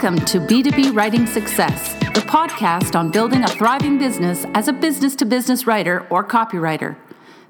Welcome 0.00 0.24
to 0.26 0.38
B2B 0.38 0.94
Writing 0.94 1.26
Success, 1.26 1.94
the 2.14 2.20
podcast 2.20 2.94
on 2.94 3.10
building 3.10 3.42
a 3.42 3.48
thriving 3.48 3.98
business 3.98 4.46
as 4.54 4.68
a 4.68 4.72
business 4.72 5.16
to 5.16 5.26
business 5.26 5.66
writer 5.66 6.06
or 6.08 6.22
copywriter. 6.22 6.96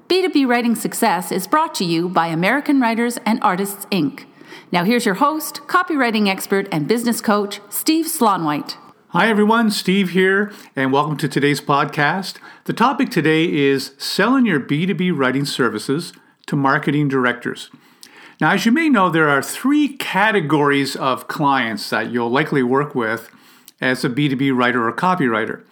B2B 0.07 0.47
Writing 0.47 0.73
Success 0.73 1.31
is 1.31 1.45
brought 1.45 1.75
to 1.75 1.85
you 1.85 2.09
by 2.09 2.25
American 2.25 2.81
Writers 2.81 3.19
and 3.23 3.37
Artists, 3.43 3.85
Inc. 3.91 4.25
Now, 4.71 4.83
here's 4.83 5.05
your 5.05 5.13
host, 5.13 5.61
copywriting 5.67 6.27
expert, 6.27 6.67
and 6.71 6.87
business 6.87 7.21
coach, 7.21 7.61
Steve 7.69 8.07
Slaunwhite. 8.07 8.77
Hi, 9.09 9.29
everyone. 9.29 9.69
Steve 9.69 10.09
here, 10.09 10.51
and 10.75 10.91
welcome 10.91 11.17
to 11.17 11.27
today's 11.27 11.61
podcast. 11.61 12.37
The 12.63 12.73
topic 12.73 13.11
today 13.11 13.45
is 13.45 13.91
selling 13.99 14.47
your 14.47 14.59
B2B 14.59 15.15
writing 15.15 15.45
services 15.45 16.13
to 16.47 16.55
marketing 16.55 17.09
directors. 17.09 17.69
Now, 18.41 18.51
as 18.51 18.65
you 18.65 18.71
may 18.71 18.87
know, 18.87 19.09
there 19.09 19.27
are 19.27 19.41
three 19.41 19.89
categories 19.89 20.95
of 20.95 21.27
clients 21.27 21.89
that 21.89 22.09
you'll 22.09 22.29
likely 22.29 22.63
work 22.63 22.95
with 22.95 23.29
as 23.81 24.05
a 24.05 24.09
B2B 24.09 24.55
writer 24.55 24.87
or 24.87 24.93
copywriter. 24.93 25.65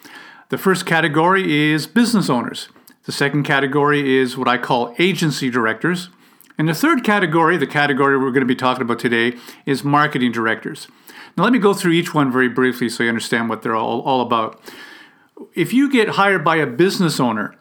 The 0.49 0.57
first 0.57 0.85
category 0.85 1.71
is 1.71 1.88
business 1.88 2.30
owners. 2.30 2.67
The 3.05 3.13
second 3.13 3.43
category 3.43 4.17
is 4.17 4.38
what 4.38 4.49
I 4.49 4.57
call 4.57 4.93
agency 4.99 5.49
directors. 5.49 6.09
And 6.57 6.67
the 6.67 6.73
third 6.73 7.05
category, 7.05 7.55
the 7.55 7.67
category 7.67 8.17
we're 8.17 8.31
going 8.31 8.41
to 8.41 8.45
be 8.45 8.55
talking 8.55 8.81
about 8.81 8.99
today, 8.99 9.38
is 9.65 9.85
marketing 9.85 10.34
directors. 10.34 10.90
Now, 11.38 11.45
let 11.45 11.54
me 11.54 11.59
go 11.59 11.73
through 11.73 11.93
each 11.93 12.13
one 12.13 12.34
very 12.34 12.49
briefly 12.49 12.90
so 12.90 13.04
you 13.04 13.09
understand 13.09 13.48
what 13.48 13.62
they're 13.62 13.76
all, 13.76 14.02
all 14.02 14.20
about. 14.20 14.59
If 15.55 15.71
you 15.71 15.90
get 15.90 16.09
hired 16.09 16.43
by 16.43 16.57
a 16.57 16.68
business 16.68 17.18
owner, 17.18 17.55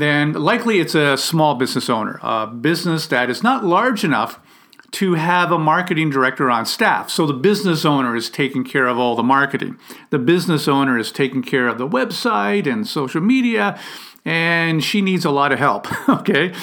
then 0.00 0.32
likely 0.32 0.80
it's 0.80 0.94
a 0.94 1.16
small 1.16 1.54
business 1.54 1.88
owner, 1.90 2.18
a 2.22 2.46
business 2.46 3.06
that 3.08 3.30
is 3.30 3.42
not 3.42 3.64
large 3.64 4.04
enough 4.04 4.40
to 4.90 5.14
have 5.14 5.52
a 5.52 5.58
marketing 5.58 6.08
director 6.08 6.50
on 6.50 6.64
staff. 6.64 7.10
So 7.10 7.26
the 7.26 7.34
business 7.34 7.84
owner 7.84 8.16
is 8.16 8.30
taking 8.30 8.64
care 8.64 8.86
of 8.86 8.98
all 8.98 9.14
the 9.14 9.22
marketing. 9.22 9.78
The 10.10 10.18
business 10.18 10.66
owner 10.66 10.98
is 10.98 11.12
taking 11.12 11.42
care 11.42 11.68
of 11.68 11.76
the 11.76 11.86
website 11.86 12.66
and 12.66 12.86
social 12.86 13.20
media, 13.20 13.78
and 14.24 14.82
she 14.82 15.02
needs 15.02 15.26
a 15.26 15.30
lot 15.30 15.52
of 15.52 15.58
help, 15.58 15.86
okay? 16.08 16.54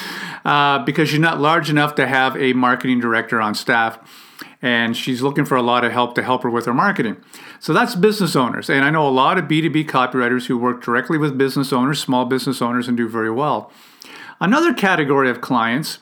Uh, 0.44 0.80
because 0.80 1.09
she's 1.09 1.20
not 1.20 1.40
large 1.40 1.70
enough 1.70 1.94
to 1.96 2.08
have 2.08 2.36
a 2.38 2.54
marketing 2.54 3.00
director 3.00 3.40
on 3.40 3.54
staff 3.54 4.00
and 4.62 4.98
she's 4.98 5.22
looking 5.22 5.46
for 5.46 5.56
a 5.56 5.62
lot 5.62 5.86
of 5.86 5.92
help 5.92 6.16
to 6.16 6.24
help 6.24 6.42
her 6.42 6.50
with 6.50 6.66
her 6.66 6.74
marketing. 6.74 7.18
So 7.66 7.74
that's 7.74 7.96
business 7.96 8.36
owners. 8.36 8.70
And 8.70 8.86
I 8.86 8.92
know 8.92 9.08
a 9.08 9.10
lot 9.10 9.40
of 9.40 9.46
B2B 9.46 9.86
copywriters 9.88 10.46
who 10.46 10.56
work 10.56 10.84
directly 10.84 11.18
with 11.18 11.36
business 11.36 11.74
owners, 11.74 12.00
small 12.00 12.24
business 12.24 12.62
owners, 12.62 12.88
and 12.88 12.96
do 12.96 13.10
very 13.10 13.32
well. 13.32 13.72
Another 14.40 14.72
category 14.72 15.32
of 15.32 15.42
clients 15.42 15.98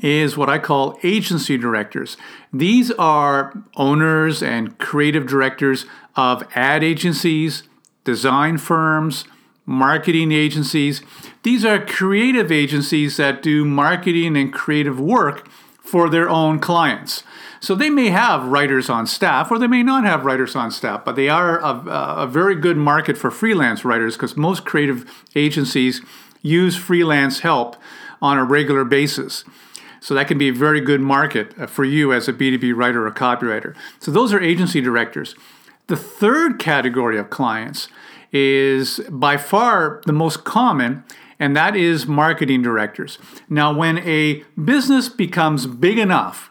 is 0.00 0.36
what 0.36 0.48
I 0.48 0.60
call 0.60 0.96
agency 1.02 1.58
directors. 1.58 2.16
These 2.52 2.92
are 2.92 3.64
owners 3.74 4.44
and 4.44 4.78
creative 4.78 5.26
directors 5.26 5.86
of 6.14 6.44
ad 6.54 6.84
agencies, 6.84 7.64
design 8.04 8.56
firms, 8.56 9.24
marketing 9.64 10.30
agencies. 10.30 11.02
These 11.42 11.64
are 11.64 11.84
creative 11.84 12.52
agencies 12.52 13.16
that 13.16 13.42
do 13.42 13.64
marketing 13.64 14.36
and 14.36 14.52
creative 14.52 15.00
work 15.00 15.48
for 15.86 16.10
their 16.10 16.28
own 16.28 16.58
clients. 16.58 17.22
So 17.60 17.74
they 17.74 17.90
may 17.90 18.10
have 18.10 18.46
writers 18.46 18.90
on 18.90 19.06
staff 19.06 19.50
or 19.50 19.58
they 19.58 19.66
may 19.66 19.82
not 19.82 20.04
have 20.04 20.24
writers 20.24 20.54
on 20.54 20.70
staff, 20.70 21.04
but 21.04 21.16
they 21.16 21.28
are 21.28 21.58
a, 21.60 22.22
a 22.22 22.26
very 22.26 22.54
good 22.54 22.76
market 22.76 23.16
for 23.16 23.30
freelance 23.30 23.84
writers 23.84 24.14
because 24.14 24.36
most 24.36 24.64
creative 24.64 25.24
agencies 25.34 26.02
use 26.42 26.76
freelance 26.76 27.40
help 27.40 27.76
on 28.20 28.38
a 28.38 28.44
regular 28.44 28.84
basis. 28.84 29.44
So 30.00 30.14
that 30.14 30.28
can 30.28 30.38
be 30.38 30.48
a 30.48 30.52
very 30.52 30.80
good 30.80 31.00
market 31.00 31.58
uh, 31.58 31.66
for 31.66 31.84
you 31.84 32.12
as 32.12 32.28
a 32.28 32.32
B2B 32.32 32.76
writer 32.76 33.06
or 33.06 33.10
copywriter. 33.10 33.74
So 33.98 34.10
those 34.10 34.32
are 34.32 34.40
agency 34.40 34.80
directors. 34.80 35.34
The 35.88 35.96
third 35.96 36.58
category 36.58 37.18
of 37.18 37.30
clients 37.30 37.88
is 38.32 39.00
by 39.08 39.36
far 39.36 40.02
the 40.06 40.12
most 40.12 40.44
common, 40.44 41.04
and 41.38 41.56
that 41.56 41.76
is 41.76 42.06
marketing 42.06 42.62
directors. 42.62 43.18
Now, 43.48 43.72
when 43.72 43.98
a 43.98 44.44
business 44.62 45.08
becomes 45.08 45.66
big 45.66 45.98
enough 45.98 46.50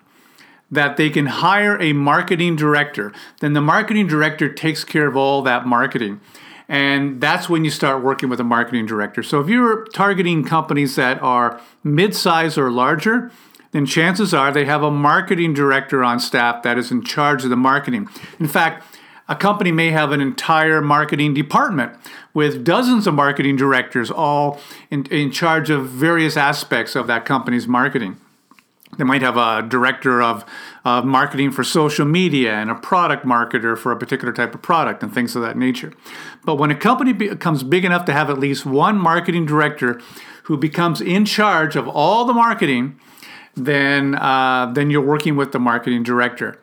that 0.71 0.97
they 0.97 1.09
can 1.09 1.27
hire 1.27 1.79
a 1.81 1.93
marketing 1.93 2.55
director. 2.55 3.13
Then 3.39 3.53
the 3.53 3.61
marketing 3.61 4.07
director 4.07 4.51
takes 4.51 4.83
care 4.83 5.07
of 5.07 5.15
all 5.15 5.41
that 5.43 5.65
marketing. 5.65 6.21
And 6.67 7.21
that's 7.21 7.47
when 7.47 7.63
you 7.63 7.71
start 7.71 8.03
working 8.03 8.29
with 8.29 8.39
a 8.39 8.43
marketing 8.43 8.87
director. 8.87 9.21
So 9.21 9.39
if 9.39 9.47
you're 9.47 9.85
targeting 9.93 10.43
companies 10.43 10.95
that 10.95 11.21
are 11.21 11.61
mid-size 11.83 12.57
or 12.57 12.71
larger, 12.71 13.31
then 13.71 13.85
chances 13.85 14.33
are 14.33 14.51
they 14.51 14.65
have 14.65 14.81
a 14.81 14.89
marketing 14.89 15.53
director 15.53 16.03
on 16.03 16.19
staff 16.19 16.63
that 16.63 16.77
is 16.77 16.91
in 16.91 17.03
charge 17.03 17.43
of 17.43 17.49
the 17.51 17.55
marketing. 17.55 18.07
In 18.39 18.47
fact, 18.47 18.83
a 19.27 19.35
company 19.35 19.71
may 19.71 19.89
have 19.91 20.11
an 20.11 20.21
entire 20.21 20.81
marketing 20.81 21.33
department 21.33 21.93
with 22.33 22.63
dozens 22.63 23.07
of 23.07 23.13
marketing 23.13 23.55
directors 23.55 24.11
all 24.11 24.59
in, 24.91 25.05
in 25.07 25.31
charge 25.31 25.69
of 25.69 25.87
various 25.87 26.37
aspects 26.37 26.95
of 26.95 27.07
that 27.07 27.25
company's 27.25 27.67
marketing. 27.67 28.17
They 28.97 29.03
might 29.03 29.21
have 29.21 29.35
a 29.35 29.61
director 29.67 30.21
of, 30.21 30.45
of 30.85 31.05
marketing 31.05 31.51
for 31.51 31.63
social 31.63 32.05
media 32.05 32.53
and 32.53 32.69
a 32.69 32.75
product 32.75 33.25
marketer 33.25 33.77
for 33.77 33.91
a 33.91 33.97
particular 33.97 34.31
type 34.31 34.55
of 34.55 34.61
product 34.61 35.03
and 35.03 35.13
things 35.13 35.35
of 35.35 35.41
that 35.41 35.57
nature. 35.57 35.93
But 36.45 36.55
when 36.55 36.71
a 36.71 36.75
company 36.75 37.11
becomes 37.11 37.63
big 37.63 37.83
enough 37.83 38.05
to 38.05 38.13
have 38.13 38.29
at 38.29 38.39
least 38.39 38.65
one 38.65 38.97
marketing 38.97 39.45
director 39.45 39.99
who 40.43 40.57
becomes 40.57 41.01
in 41.01 41.25
charge 41.25 41.75
of 41.75 41.87
all 41.87 42.25
the 42.25 42.33
marketing, 42.33 42.99
then 43.55 44.15
uh, 44.15 44.71
then 44.73 44.89
you're 44.89 45.01
working 45.01 45.35
with 45.35 45.51
the 45.51 45.59
marketing 45.59 46.03
director. 46.03 46.59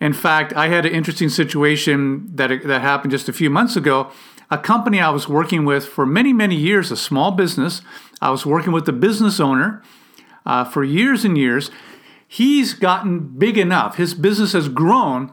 In 0.00 0.12
fact, 0.12 0.52
I 0.54 0.68
had 0.68 0.86
an 0.86 0.92
interesting 0.92 1.28
situation 1.28 2.28
that 2.36 2.62
that 2.64 2.80
happened 2.80 3.10
just 3.10 3.28
a 3.28 3.32
few 3.32 3.50
months 3.50 3.76
ago. 3.76 4.10
A 4.50 4.58
company 4.58 5.00
I 5.00 5.10
was 5.10 5.28
working 5.28 5.64
with 5.64 5.86
for 5.86 6.06
many 6.06 6.32
many 6.32 6.56
years, 6.56 6.90
a 6.90 6.96
small 6.96 7.32
business. 7.32 7.82
I 8.20 8.30
was 8.30 8.46
working 8.46 8.72
with 8.72 8.86
the 8.86 8.92
business 8.92 9.40
owner 9.40 9.82
uh, 10.46 10.64
for 10.64 10.84
years 10.84 11.24
and 11.24 11.36
years. 11.36 11.70
He's 12.26 12.74
gotten 12.74 13.20
big 13.38 13.56
enough. 13.56 13.96
His 13.96 14.14
business 14.14 14.52
has 14.52 14.68
grown 14.68 15.32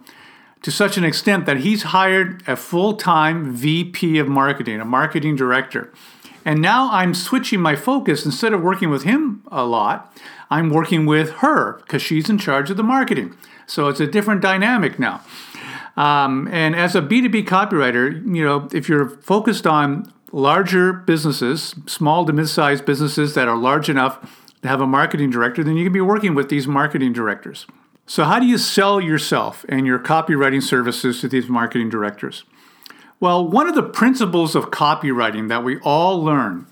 to 0.62 0.72
such 0.72 0.98
an 0.98 1.04
extent 1.04 1.46
that 1.46 1.58
he's 1.58 1.84
hired 1.84 2.42
a 2.48 2.56
full 2.56 2.96
time 2.96 3.54
VP 3.54 4.18
of 4.18 4.28
marketing, 4.28 4.82
a 4.82 4.86
marketing 4.86 5.36
director. 5.36 5.94
And 6.44 6.62
now 6.62 6.90
I'm 6.92 7.14
switching 7.14 7.60
my 7.60 7.76
focus. 7.76 8.26
Instead 8.26 8.54
of 8.54 8.62
working 8.62 8.90
with 8.90 9.04
him 9.04 9.44
a 9.52 9.66
lot, 9.66 10.16
I'm 10.50 10.70
working 10.70 11.06
with 11.06 11.32
her 11.38 11.74
because 11.80 12.02
she's 12.02 12.30
in 12.30 12.38
charge 12.38 12.70
of 12.70 12.78
the 12.78 12.84
marketing. 12.84 13.36
So 13.68 13.88
it's 13.88 14.00
a 14.00 14.08
different 14.08 14.42
dynamic 14.42 15.00
now. 15.00 15.22
Um, 15.98 16.48
and 16.52 16.76
as 16.76 16.96
a 16.96 17.02
B2B 17.02 17.46
copywriter, 17.46 18.14
you 18.36 18.44
know, 18.44 18.68
if 18.74 18.90
you're 18.90 19.10
focused 19.22 19.66
on 19.66 20.12
larger 20.32 20.92
businesses, 20.92 21.76
small 21.88 22.26
to 22.26 22.34
mid-sized 22.34 22.86
businesses 22.86 23.34
that 23.36 23.48
are 23.48 23.58
large 23.58 23.90
enough 23.90 24.46
to 24.62 24.68
have 24.68 24.82
a 24.82 24.88
marketing 24.88 25.30
director, 25.30 25.64
then 25.64 25.78
you 25.78 25.86
can 25.86 25.94
be 25.94 26.02
working 26.02 26.36
with 26.36 26.50
these 26.50 26.68
marketing 26.68 27.14
directors. 27.14 27.66
So, 28.08 28.24
how 28.26 28.40
do 28.40 28.46
you 28.46 28.58
sell 28.58 29.02
yourself 29.02 29.66
and 29.70 29.88
your 29.88 29.98
copywriting 29.98 30.62
services 30.62 31.22
to 31.22 31.28
these 31.28 31.48
marketing 31.48 31.90
directors? 31.90 32.44
Well, 33.20 33.48
one 33.48 33.68
of 33.68 33.76
the 33.76 33.84
principles 33.84 34.56
of 34.56 34.72
copywriting 34.72 35.48
that 35.50 35.64
we 35.64 35.80
all 35.80 36.22
learn 36.22 36.68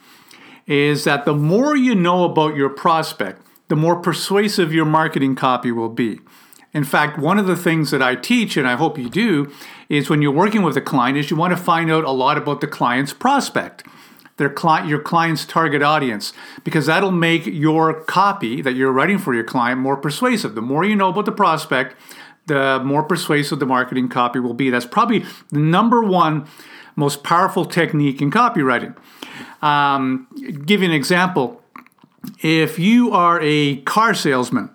is 0.67 1.05
that 1.05 1.25
the 1.25 1.33
more 1.33 1.75
you 1.75 1.95
know 1.95 2.25
about 2.25 2.55
your 2.55 2.69
prospect, 2.69 3.41
the 3.69 3.75
more 3.75 3.95
persuasive 3.95 4.73
your 4.73 4.85
marketing 4.85 5.35
copy 5.35 5.71
will 5.71 5.89
be. 5.89 6.19
In 6.73 6.83
fact, 6.83 7.19
one 7.19 7.37
of 7.37 7.45
the 7.45 7.55
things 7.55 7.91
that 7.91 8.01
I 8.01 8.15
teach, 8.15 8.57
and 8.57 8.67
I 8.67 8.75
hope 8.75 8.97
you 8.97 9.09
do, 9.09 9.51
is 9.89 10.09
when 10.09 10.21
you're 10.21 10.31
working 10.31 10.63
with 10.63 10.75
a 10.75 10.81
client, 10.81 11.17
is 11.17 11.29
you 11.29 11.37
want 11.37 11.51
to 11.55 11.63
find 11.63 11.91
out 11.91 12.03
a 12.03 12.11
lot 12.11 12.37
about 12.37 12.61
the 12.61 12.67
client's 12.67 13.13
prospect 13.13 13.83
their 14.37 14.49
client, 14.49 14.87
your 14.89 14.99
client's 14.99 15.45
target 15.45 15.83
audience, 15.83 16.33
because 16.63 16.87
that'll 16.87 17.11
make 17.11 17.45
your 17.45 18.03
copy 18.05 18.61
that 18.61 18.73
you're 18.73 18.91
writing 18.91 19.19
for 19.19 19.33
your 19.33 19.43
client 19.43 19.79
more 19.79 19.95
persuasive. 19.95 20.55
The 20.55 20.61
more 20.61 20.83
you 20.83 20.95
know 20.95 21.09
about 21.09 21.25
the 21.25 21.31
prospect, 21.31 21.95
the 22.47 22.81
more 22.83 23.03
persuasive 23.03 23.59
the 23.59 23.65
marketing 23.65 24.09
copy 24.09 24.39
will 24.39 24.55
be. 24.55 24.69
That's 24.69 24.85
probably 24.85 25.23
the 25.49 25.59
number 25.59 26.01
one 26.01 26.47
most 26.95 27.23
powerful 27.23 27.65
technique 27.65 28.21
in 28.21 28.31
copywriting. 28.31 28.95
Um, 29.61 30.27
give 30.65 30.81
you 30.81 30.87
an 30.87 30.93
example. 30.93 31.61
If 32.41 32.79
you 32.79 33.11
are 33.11 33.39
a 33.41 33.77
car 33.81 34.13
salesman 34.13 34.69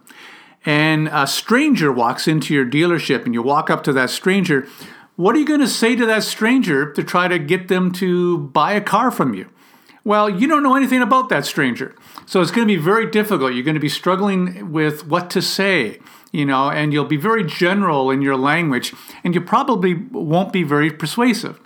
and 0.64 1.08
a 1.12 1.26
stranger 1.26 1.92
walks 1.92 2.28
into 2.28 2.54
your 2.54 2.66
dealership 2.66 3.24
and 3.24 3.34
you 3.34 3.42
walk 3.42 3.70
up 3.70 3.82
to 3.84 3.92
that 3.92 4.10
stranger, 4.10 4.66
what 5.16 5.34
are 5.34 5.38
you 5.38 5.46
going 5.46 5.60
to 5.60 5.68
say 5.68 5.96
to 5.96 6.06
that 6.06 6.22
stranger 6.22 6.92
to 6.92 7.02
try 7.02 7.26
to 7.28 7.38
get 7.38 7.68
them 7.68 7.90
to 7.92 8.38
buy 8.38 8.72
a 8.72 8.80
car 8.80 9.10
from 9.10 9.34
you? 9.34 9.48
Well, 10.04 10.30
you 10.30 10.46
don't 10.46 10.62
know 10.62 10.76
anything 10.76 11.02
about 11.02 11.28
that 11.28 11.44
stranger. 11.44 11.94
So 12.24 12.40
it's 12.40 12.50
going 12.50 12.66
to 12.66 12.74
be 12.74 12.80
very 12.80 13.10
difficult. 13.10 13.52
You're 13.52 13.64
going 13.64 13.74
to 13.74 13.80
be 13.80 13.88
struggling 13.88 14.72
with 14.72 15.06
what 15.06 15.28
to 15.30 15.42
say, 15.42 16.00
you 16.32 16.46
know, 16.46 16.70
and 16.70 16.92
you'll 16.92 17.04
be 17.04 17.16
very 17.16 17.44
general 17.44 18.10
in 18.10 18.22
your 18.22 18.36
language, 18.36 18.94
and 19.24 19.34
you 19.34 19.40
probably 19.40 19.94
won't 19.94 20.52
be 20.52 20.62
very 20.62 20.90
persuasive. 20.90 21.60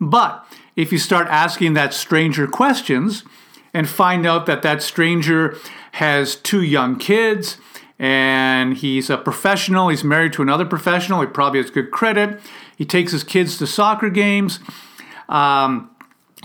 But 0.00 0.46
if 0.76 0.92
you 0.92 0.98
start 0.98 1.26
asking 1.28 1.74
that 1.74 1.94
stranger 1.94 2.46
questions 2.46 3.24
and 3.72 3.88
find 3.88 4.26
out 4.26 4.46
that 4.46 4.62
that 4.62 4.82
stranger 4.82 5.56
has 5.92 6.36
two 6.36 6.62
young 6.62 6.96
kids, 6.96 7.56
and 7.98 8.76
he's 8.76 9.10
a 9.10 9.16
professional. 9.16 9.88
He's 9.88 10.04
married 10.04 10.32
to 10.34 10.42
another 10.42 10.64
professional. 10.64 11.20
He 11.20 11.26
probably 11.26 11.60
has 11.60 11.70
good 11.70 11.90
credit. 11.90 12.40
He 12.76 12.84
takes 12.84 13.12
his 13.12 13.24
kids 13.24 13.58
to 13.58 13.66
soccer 13.66 14.10
games. 14.10 14.58
Um, 15.28 15.90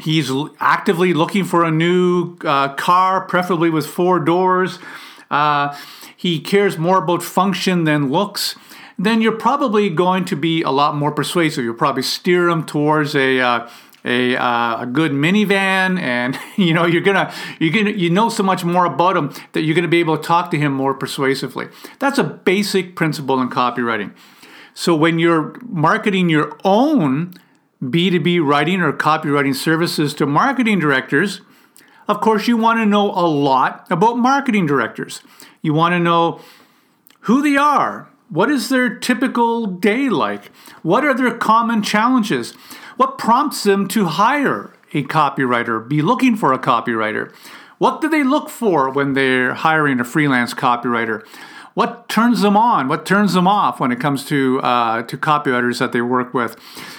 he's 0.01 0.31
actively 0.60 1.13
looking 1.13 1.44
for 1.44 1.63
a 1.63 1.72
new 1.72 2.38
uh, 2.46 2.74
car, 2.75 3.22
preferably 3.22 3.69
with 3.69 3.88
four 3.88 4.19
doors. 4.19 4.80
Uh, 5.31 5.75
he 6.16 6.40
cares 6.40 6.78
more 6.78 6.98
about 6.98 7.24
function 7.24 7.84
than 7.84 8.12
looks. 8.12 8.56
Then 8.98 9.22
you're 9.22 9.31
probably 9.31 9.90
going 9.90 10.25
to 10.25 10.36
be 10.36 10.62
a 10.62 10.72
lot 10.72 10.95
more 10.95 11.12
persuasive. 11.12 11.63
You'll 11.63 11.74
probably 11.74 12.04
steer 12.04 12.50
him 12.50 12.66
towards 12.66 13.16
a 13.16 13.40
uh, 13.40 13.69
a, 14.06 14.36
uh, 14.36 14.81
a 14.81 14.86
good 14.86 15.12
minivan 15.12 16.00
and 16.00 16.38
you 16.57 16.74
know 16.74 16.86
you're 16.86 17.01
gonna 17.01 17.34
you're 17.60 17.74
gonna 17.74 17.96
you 17.96 18.10
know 18.10 18.30
so 18.30 18.44
much 18.44 18.63
more 18.63 18.86
about 18.86 19.18
him 19.18 19.31
that 19.54 19.62
you're 19.62 19.75
gonna 19.75 19.88
be 19.88 20.00
able 20.00 20.18
to 20.18 20.24
talk 20.24 20.51
to 20.51 20.57
him 20.57 20.72
more 20.74 20.94
persuasively. 20.94 21.68
That's 22.00 22.18
a 22.18 22.24
basic 22.24 22.96
principle 22.96 23.42
in 23.42 23.50
copywriting. 23.50 24.13
So 24.74 24.96
when 24.96 25.19
you're 25.19 25.60
marketing 25.68 26.30
your 26.30 26.57
own 26.63 27.34
b2b 27.81 28.46
writing 28.46 28.81
or 28.81 28.92
copywriting 28.92 29.56
services 29.56 30.13
to 30.13 30.25
marketing 30.25 30.80
directors 30.80 31.42
of 32.10 32.22
course 32.22 32.48
you 32.48 32.57
want 32.57 32.80
to 32.80 32.86
know 32.88 33.12
a 33.12 33.28
lot 33.28 33.86
about 33.92 34.18
marketing 34.18 34.66
directors. 34.66 35.22
You 35.62 35.75
want 35.75 35.94
to 35.94 36.00
know 36.00 36.42
who 37.22 37.44
they 37.44 37.56
are 37.56 38.10
what 38.30 38.50
is 38.50 38.70
their 38.70 38.94
typical 38.94 39.66
day 39.66 40.10
like 40.10 40.46
what 40.84 41.04
are 41.04 41.14
their 41.14 41.36
common 41.36 41.81
challenges 41.81 42.54
what 43.00 43.18
prompts 43.18 43.64
them 43.64 43.88
to 43.88 44.08
hire 44.08 44.74
a 44.94 45.04
copywriter, 45.04 45.88
be 45.88 46.02
looking 46.02 46.36
for 46.36 46.52
a 46.54 46.60
copywriter? 46.60 47.34
What 47.78 48.02
do 48.02 48.10
they 48.10 48.24
look 48.24 48.50
for 48.50 48.90
when 48.90 49.14
they're 49.14 49.54
hiring 49.54 50.00
a 50.00 50.04
freelance 50.04 50.54
copywriter? 50.54 51.26
What 51.76 52.10
turns 52.10 52.42
them 52.42 52.58
on? 52.58 52.90
What 52.90 53.06
turns 53.06 53.34
them 53.34 53.48
off 53.48 53.80
when 53.80 53.92
it 53.94 54.02
comes 54.02 54.26
to 54.26 54.60
uh, 54.62 55.04
to 55.04 55.18
copywriters 55.18 55.80
that 55.80 55.94
they 55.94 56.02
work 56.02 56.34
with? 56.34 56.58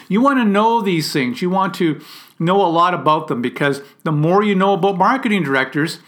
You 0.09 0.23
want 0.23 0.39
to 0.39 0.45
know 0.45 0.81
these 0.81 1.13
things. 1.13 1.43
You 1.43 1.51
want 1.51 1.75
to 1.75 2.01
know 2.39 2.65
a 2.65 2.71
lot 2.71 2.95
about 2.95 3.29
them 3.29 3.43
because 3.43 3.83
the 4.05 4.13
more 4.13 4.43
you 4.43 4.55
know 4.55 4.73
about 4.73 4.97
marketing 4.97 5.43
directors, 5.43 5.99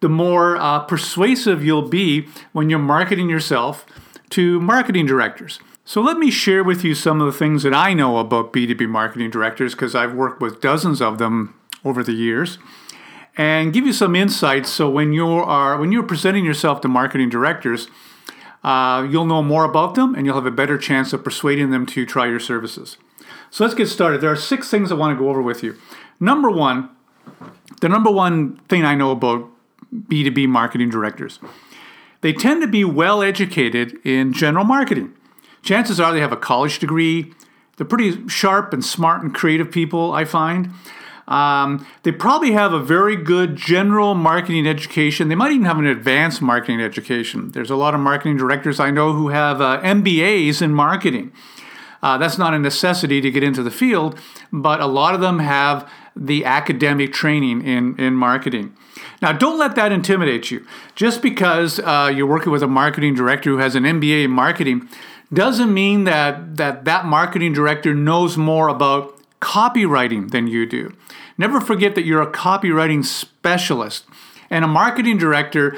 the 0.00 0.08
more 0.08 0.56
uh, 0.56 0.80
persuasive 0.80 1.62
you'll 1.62 1.88
be 1.88 2.28
when 2.52 2.70
you're 2.70 2.78
marketing 2.78 3.28
yourself 3.28 3.84
to 4.34 4.60
marketing 4.60 5.06
directors. 5.06 5.58
So, 5.84 6.00
let 6.00 6.18
me 6.18 6.30
share 6.30 6.64
with 6.64 6.84
you 6.84 6.94
some 6.94 7.20
of 7.20 7.26
the 7.26 7.38
things 7.38 7.62
that 7.62 7.74
I 7.74 7.92
know 7.92 8.18
about 8.18 8.52
B2B 8.52 8.88
marketing 8.88 9.30
directors 9.30 9.74
because 9.74 9.94
I've 9.94 10.14
worked 10.14 10.40
with 10.40 10.60
dozens 10.60 11.02
of 11.02 11.18
them 11.18 11.54
over 11.84 12.02
the 12.02 12.12
years 12.12 12.58
and 13.36 13.72
give 13.72 13.86
you 13.86 13.92
some 13.92 14.14
insights. 14.14 14.70
So 14.70 14.88
when 14.88 15.12
you 15.12 15.26
are 15.26 15.78
when 15.78 15.92
you're 15.92 16.04
presenting 16.04 16.44
yourself 16.44 16.80
to 16.82 16.88
marketing 16.88 17.28
directors 17.28 17.88
uh, 18.62 19.06
you'll 19.10 19.26
know 19.26 19.42
more 19.42 19.64
about 19.64 19.94
them 19.94 20.14
and 20.14 20.24
you'll 20.24 20.36
have 20.36 20.46
a 20.46 20.50
better 20.50 20.78
chance 20.78 21.12
of 21.12 21.22
persuading 21.22 21.70
them 21.70 21.84
to 21.84 22.06
try 22.06 22.26
your 22.26 22.40
services. 22.40 22.96
So 23.50 23.62
let's 23.62 23.74
get 23.74 23.88
started. 23.88 24.22
There 24.22 24.32
are 24.32 24.36
six 24.36 24.70
things 24.70 24.90
i 24.90 24.94
want 24.94 25.16
to 25.16 25.22
go 25.22 25.28
over 25.28 25.42
with 25.42 25.62
you. 25.62 25.76
Number 26.18 26.50
one 26.50 26.90
the 27.80 27.88
number 27.88 28.10
one 28.10 28.56
thing 28.68 28.84
i 28.84 28.94
know 28.94 29.10
about 29.10 29.48
b2b 29.94 30.46
marketing 30.46 30.90
directors 30.90 31.38
they 32.24 32.32
tend 32.32 32.60
to 32.62 32.66
be 32.66 32.84
well 32.84 33.22
educated 33.22 34.00
in 34.04 34.32
general 34.32 34.64
marketing 34.64 35.14
chances 35.64 35.98
are 35.98 36.12
they 36.12 36.20
have 36.20 36.32
a 36.32 36.36
college 36.36 36.78
degree. 36.78 37.32
They're 37.76 37.86
pretty 37.86 38.28
sharp 38.28 38.72
and 38.72 38.84
smart 38.84 39.22
and 39.22 39.34
creative 39.34 39.72
people, 39.72 40.12
I 40.12 40.24
find. 40.24 40.70
Um, 41.26 41.86
they 42.02 42.12
probably 42.12 42.52
have 42.52 42.74
a 42.74 42.78
very 42.78 43.16
good 43.16 43.56
general 43.56 44.14
marketing 44.14 44.66
education. 44.68 45.28
They 45.28 45.34
might 45.34 45.52
even 45.52 45.64
have 45.64 45.78
an 45.78 45.86
advanced 45.86 46.42
marketing 46.42 46.82
education. 46.82 47.50
There's 47.52 47.70
a 47.70 47.76
lot 47.76 47.94
of 47.94 48.00
marketing 48.00 48.36
directors 48.36 48.78
I 48.78 48.90
know 48.90 49.14
who 49.14 49.28
have 49.28 49.60
uh, 49.60 49.80
MBAs 49.80 50.60
in 50.60 50.74
marketing. 50.74 51.32
Uh, 52.02 52.18
that's 52.18 52.36
not 52.36 52.52
a 52.52 52.58
necessity 52.58 53.22
to 53.22 53.30
get 53.30 53.42
into 53.42 53.62
the 53.62 53.70
field, 53.70 54.20
but 54.52 54.80
a 54.80 54.86
lot 54.86 55.14
of 55.14 55.22
them 55.22 55.38
have 55.38 55.90
the 56.16 56.44
academic 56.44 57.12
training 57.12 57.62
in, 57.62 57.98
in 57.98 58.14
marketing. 58.14 58.76
Now, 59.20 59.32
don't 59.32 59.58
let 59.58 59.74
that 59.76 59.92
intimidate 59.92 60.50
you. 60.50 60.66
Just 60.94 61.22
because 61.22 61.80
uh, 61.80 62.12
you're 62.14 62.26
working 62.26 62.52
with 62.52 62.62
a 62.62 62.68
marketing 62.68 63.14
director 63.14 63.50
who 63.50 63.58
has 63.58 63.74
an 63.74 63.84
MBA 63.84 64.24
in 64.24 64.30
marketing 64.30 64.88
doesn't 65.32 65.72
mean 65.72 66.04
that 66.04 66.56
that, 66.56 66.84
that 66.84 67.06
marketing 67.06 67.52
director 67.52 67.94
knows 67.94 68.36
more 68.36 68.68
about 68.68 69.18
copywriting 69.40 70.30
than 70.30 70.46
you 70.46 70.66
do. 70.66 70.94
Never 71.36 71.60
forget 71.60 71.94
that 71.96 72.04
you're 72.04 72.22
a 72.22 72.30
copywriting 72.30 73.04
specialist. 73.04 74.04
And 74.50 74.64
a 74.64 74.68
marketing 74.68 75.18
director, 75.18 75.76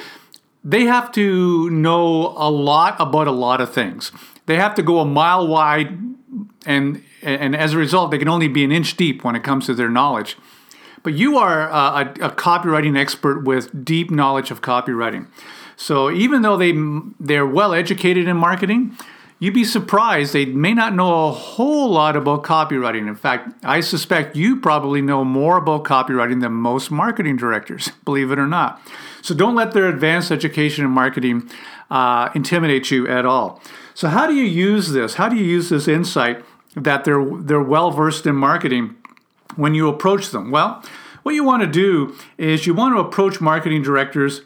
they 0.62 0.84
have 0.84 1.10
to 1.12 1.70
know 1.70 2.34
a 2.36 2.50
lot 2.50 2.96
about 2.98 3.26
a 3.26 3.32
lot 3.32 3.60
of 3.60 3.72
things. 3.72 4.12
They 4.46 4.56
have 4.56 4.74
to 4.74 4.82
go 4.82 5.00
a 5.00 5.04
mile 5.04 5.46
wide 5.46 5.98
and 6.66 7.02
and 7.22 7.56
as 7.56 7.72
a 7.74 7.78
result 7.78 8.10
they 8.10 8.18
can 8.18 8.28
only 8.28 8.48
be 8.48 8.64
an 8.64 8.72
inch 8.72 8.96
deep 8.96 9.24
when 9.24 9.36
it 9.36 9.42
comes 9.42 9.66
to 9.66 9.74
their 9.74 9.88
knowledge. 9.88 10.36
But 11.02 11.14
you 11.14 11.38
are 11.38 11.68
a, 11.68 12.14
a 12.20 12.30
copywriting 12.30 12.98
expert 12.98 13.44
with 13.44 13.84
deep 13.84 14.10
knowledge 14.10 14.50
of 14.50 14.60
copywriting. 14.60 15.28
So 15.76 16.10
even 16.10 16.42
though 16.42 16.56
they 16.56 16.74
they're 17.20 17.46
well 17.46 17.74
educated 17.74 18.26
in 18.26 18.36
marketing, 18.36 18.96
you'd 19.38 19.54
be 19.54 19.64
surprised 19.64 20.32
they 20.32 20.46
may 20.46 20.72
not 20.72 20.94
know 20.94 21.28
a 21.28 21.32
whole 21.32 21.90
lot 21.90 22.16
about 22.16 22.42
copywriting. 22.42 23.06
In 23.06 23.14
fact, 23.14 23.52
I 23.62 23.80
suspect 23.80 24.34
you 24.34 24.58
probably 24.58 25.02
know 25.02 25.24
more 25.24 25.58
about 25.58 25.84
copywriting 25.84 26.40
than 26.40 26.52
most 26.52 26.90
marketing 26.90 27.36
directors, 27.36 27.90
believe 28.04 28.30
it 28.30 28.38
or 28.38 28.46
not. 28.46 28.80
So 29.22 29.34
don't 29.34 29.54
let 29.54 29.72
their 29.72 29.88
advanced 29.88 30.30
education 30.30 30.84
in 30.84 30.90
marketing 30.90 31.50
uh, 31.90 32.30
intimidate 32.34 32.90
you 32.90 33.06
at 33.06 33.26
all. 33.26 33.60
So 33.94 34.08
how 34.08 34.26
do 34.26 34.34
you 34.34 34.44
use 34.44 34.90
this? 34.92 35.14
How 35.14 35.28
do 35.28 35.36
you 35.36 35.44
use 35.44 35.68
this 35.68 35.88
insight 35.88 36.44
that 36.76 37.04
they're 37.04 37.24
they're 37.24 37.60
well 37.60 37.90
versed 37.90 38.26
in 38.26 38.36
marketing 38.36 38.94
when 39.56 39.74
you 39.74 39.88
approach 39.88 40.30
them? 40.30 40.50
Well, 40.50 40.82
what 41.22 41.34
you 41.34 41.42
want 41.42 41.62
to 41.62 41.68
do 41.68 42.14
is 42.38 42.66
you 42.66 42.74
want 42.74 42.94
to 42.94 43.00
approach 43.00 43.40
marketing 43.40 43.82
directors 43.82 44.42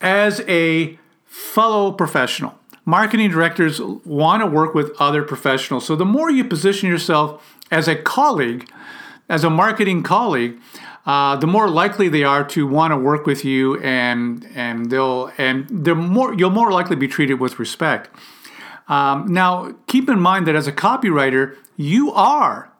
as 0.00 0.40
a 0.48 0.98
fellow 1.26 1.92
professional 1.92 2.58
marketing 2.88 3.30
directors 3.30 3.82
want 4.06 4.40
to 4.42 4.46
work 4.46 4.74
with 4.74 4.90
other 4.98 5.22
professionals. 5.22 5.84
So 5.84 5.94
the 5.94 6.06
more 6.06 6.30
you 6.30 6.42
position 6.42 6.88
yourself 6.88 7.58
as 7.70 7.86
a 7.86 7.94
colleague, 7.94 8.66
as 9.28 9.44
a 9.44 9.50
marketing 9.50 10.02
colleague, 10.02 10.58
uh, 11.04 11.36
the 11.36 11.46
more 11.46 11.68
likely 11.68 12.08
they 12.08 12.24
are 12.24 12.44
to 12.44 12.66
want 12.66 12.92
to 12.92 12.96
work 12.96 13.26
with 13.26 13.44
you, 13.44 13.78
and 13.80 14.46
and 14.54 14.90
they'll 14.90 15.30
and 15.36 15.66
they're 15.70 15.94
more 15.94 16.32
you'll 16.32 16.50
more 16.50 16.72
likely 16.72 16.96
be 16.96 17.08
treated 17.08 17.34
with 17.34 17.58
respect. 17.58 18.08
Um, 18.88 19.32
now, 19.32 19.74
keep 19.86 20.08
in 20.08 20.20
mind 20.20 20.46
that 20.46 20.56
as 20.56 20.66
a 20.66 20.72
copywriter, 20.72 21.56
you 21.76 22.12
are 22.12 22.72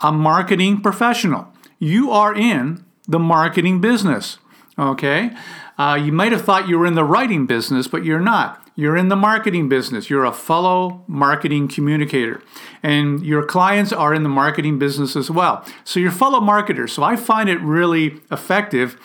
a 0.00 0.10
marketing 0.10 0.80
professional. 0.80 1.52
You 1.78 2.10
are 2.10 2.34
in 2.34 2.84
the 3.06 3.18
marketing 3.18 3.80
business. 3.80 4.38
Okay, 4.78 5.30
uh, 5.78 5.98
you 6.02 6.10
might 6.12 6.32
have 6.32 6.42
thought 6.42 6.68
you 6.68 6.78
were 6.78 6.86
in 6.86 6.94
the 6.94 7.04
writing 7.04 7.46
business, 7.46 7.86
but 7.86 8.04
you're 8.04 8.20
not. 8.20 8.66
You're 8.76 8.96
in 8.96 9.08
the 9.08 9.16
marketing 9.16 9.68
business. 9.68 10.08
You're 10.08 10.24
a 10.24 10.32
fellow 10.32 11.04
marketing 11.06 11.68
communicator. 11.68 12.40
And 12.82 13.24
your 13.24 13.44
clients 13.44 13.92
are 13.92 14.14
in 14.14 14.22
the 14.22 14.30
marketing 14.30 14.78
business 14.78 15.16
as 15.16 15.30
well. 15.30 15.64
So 15.84 16.00
you're 16.00 16.10
fellow 16.10 16.40
marketers. 16.40 16.92
So 16.92 17.02
I 17.02 17.16
find 17.16 17.50
it 17.50 17.60
really 17.60 18.20
effective 18.30 18.98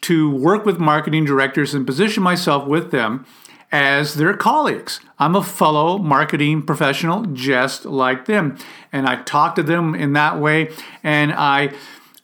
to 0.00 0.34
work 0.34 0.66
with 0.66 0.80
marketing 0.80 1.26
directors 1.26 1.74
and 1.74 1.86
position 1.86 2.22
myself 2.22 2.66
with 2.66 2.90
them 2.90 3.24
as 3.72 4.14
their 4.14 4.36
colleagues. 4.36 5.00
I'm 5.18 5.36
a 5.36 5.42
fellow 5.42 5.98
marketing 5.98 6.62
professional 6.62 7.24
just 7.26 7.84
like 7.84 8.26
them. 8.26 8.58
And 8.92 9.06
I 9.06 9.22
talk 9.22 9.54
to 9.56 9.62
them 9.62 9.94
in 9.94 10.12
that 10.14 10.38
way 10.38 10.72
and 11.02 11.32
I 11.32 11.72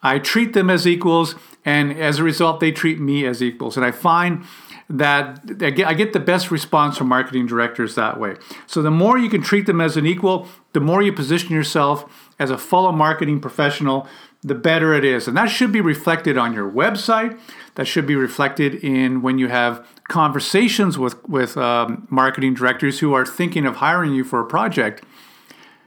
I 0.03 0.19
treat 0.19 0.53
them 0.53 0.71
as 0.71 0.87
equals 0.87 1.35
and 1.65 1.93
as 1.99 2.19
a 2.19 2.25
result 2.25 2.61
they 2.61 2.73
treat 2.73 3.00
me 3.00 3.26
as 3.26 3.43
equals. 3.43 3.76
And 3.76 3.85
I 3.85 3.91
find 3.91 4.45
that 4.88 5.41
I 5.61 5.95
get 5.95 6.12
the 6.12 6.21
best 6.21 6.50
response 6.50 6.97
from 6.97 7.09
marketing 7.09 7.47
directors 7.47 7.97
that 7.97 8.21
way. 8.21 8.37
So 8.67 8.83
the 8.83 8.91
more 8.91 9.19
you 9.19 9.29
can 9.29 9.43
treat 9.43 9.67
them 9.67 9.81
as 9.81 9.97
an 9.97 10.07
equal, 10.07 10.47
the 10.75 10.81
more 10.81 11.03
you 11.03 11.12
position 11.12 11.53
yourself 11.53 12.33
as 12.38 12.50
a 12.50 12.59
fellow 12.59 12.93
marketing 12.93 13.41
professional, 13.41 14.07
the 14.47 14.55
better 14.55 14.95
it 14.95 15.05
is. 15.05 15.26
And 15.26 15.37
that 15.37 15.50
should 15.50 15.73
be 15.73 15.81
reflected 15.81 16.38
on 16.38 16.55
your 16.55 16.71
website. 16.71 17.38
That 17.75 17.87
should 17.87 18.07
be 18.07 18.15
reflected 18.15 18.76
in 18.76 19.21
when 19.21 19.38
you 19.38 19.49
have 19.49 19.85
conversations 20.09 20.97
with 20.97 21.23
with 21.29 21.57
um, 21.57 22.07
marketing 22.09 22.55
directors 22.55 23.00
who 23.00 23.12
are 23.12 23.26
thinking 23.26 23.67
of 23.67 23.76
hiring 23.76 24.15
you 24.15 24.23
for 24.23 24.41
a 24.41 24.47
project. 24.47 25.03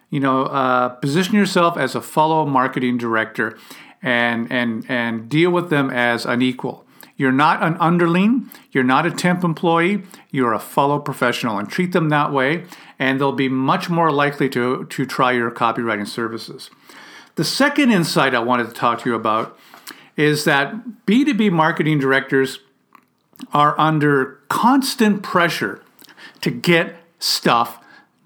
You 0.09 0.19
know, 0.19 0.43
uh, 0.43 0.89
position 0.89 1.35
yourself 1.35 1.77
as 1.77 1.95
a 1.95 2.01
fellow 2.01 2.45
marketing 2.45 2.97
director, 2.97 3.57
and 4.03 4.51
and 4.51 4.85
and 4.89 5.29
deal 5.29 5.51
with 5.51 5.69
them 5.69 5.89
as 5.89 6.25
an 6.25 6.41
equal. 6.41 6.85
You're 7.15 7.31
not 7.33 7.61
an 7.63 7.75
underling, 7.81 8.49
you're 8.71 8.85
not 8.85 9.05
a 9.05 9.11
temp 9.11 9.43
employee, 9.43 10.03
you're 10.31 10.53
a 10.53 10.59
fellow 10.59 10.99
professional 10.99 11.57
and 11.57 11.69
treat 11.69 11.91
them 11.91 12.07
that 12.09 12.31
way, 12.31 12.63
and 12.97 13.19
they'll 13.19 13.33
be 13.33 13.49
much 13.49 13.89
more 13.89 14.09
likely 14.09 14.47
to, 14.49 14.85
to 14.85 15.05
try 15.05 15.33
your 15.33 15.51
copywriting 15.51 16.07
services. 16.07 16.69
The 17.39 17.45
second 17.45 17.91
insight 17.91 18.35
I 18.35 18.39
wanted 18.39 18.67
to 18.67 18.73
talk 18.73 18.99
to 19.03 19.09
you 19.09 19.15
about 19.15 19.57
is 20.17 20.43
that 20.43 20.75
B2B 21.05 21.53
marketing 21.53 21.97
directors 21.97 22.59
are 23.53 23.79
under 23.79 24.41
constant 24.49 25.23
pressure 25.23 25.81
to 26.41 26.51
get 26.51 26.97
stuff 27.17 27.81